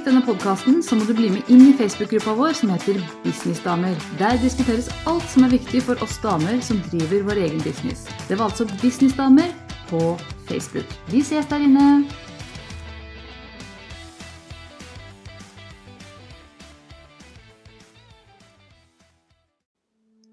Likte 0.00 0.14
denne 0.14 0.24
podkasten, 0.24 0.78
så 0.80 0.96
må 0.96 1.04
du 1.04 1.10
bli 1.12 1.28
med 1.28 1.48
inn 1.52 1.60
i 1.60 1.72
Facebook-gruppa 1.76 2.32
vår 2.38 2.54
som 2.56 2.70
heter 2.72 2.96
Businessdamer. 3.20 3.92
Der 4.16 4.38
diskuteres 4.40 4.86
alt 5.04 5.26
som 5.28 5.44
er 5.44 5.52
viktig 5.52 5.82
for 5.84 6.00
oss 6.00 6.14
damer 6.22 6.62
som 6.64 6.78
driver 6.86 7.26
vår 7.26 7.40
egen 7.42 7.60
business. 7.60 8.06
Det 8.24 8.38
var 8.40 8.48
altså 8.48 8.64
Businessdamer 8.80 9.50
på 9.90 10.00
Facebook. 10.48 10.88
Vi 11.12 11.20
ses 11.20 11.44
der 11.50 11.60
inne. 11.66 11.84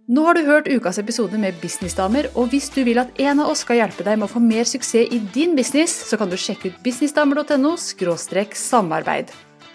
Nå 0.08 0.24
har 0.24 0.40
du 0.40 0.46
hørt 0.48 0.72
ukas 0.72 1.02
episode 1.04 1.36
med 1.36 1.60
Businessdamer, 1.60 2.32
og 2.40 2.56
hvis 2.56 2.70
du 2.72 2.86
vil 2.88 3.04
at 3.04 3.12
en 3.20 3.44
av 3.44 3.52
oss 3.52 3.66
skal 3.68 3.82
hjelpe 3.82 4.08
deg 4.08 4.16
med 4.16 4.30
å 4.30 4.32
få 4.38 4.40
mer 4.40 4.64
suksess 4.64 5.12
i 5.12 5.20
din 5.36 5.60
business, 5.60 5.92
så 6.08 6.16
kan 6.16 6.32
du 6.32 6.40
sjekke 6.40 6.72
ut 6.72 6.80
businessdamer.no 6.88 7.76
samarbeid. 7.76 9.36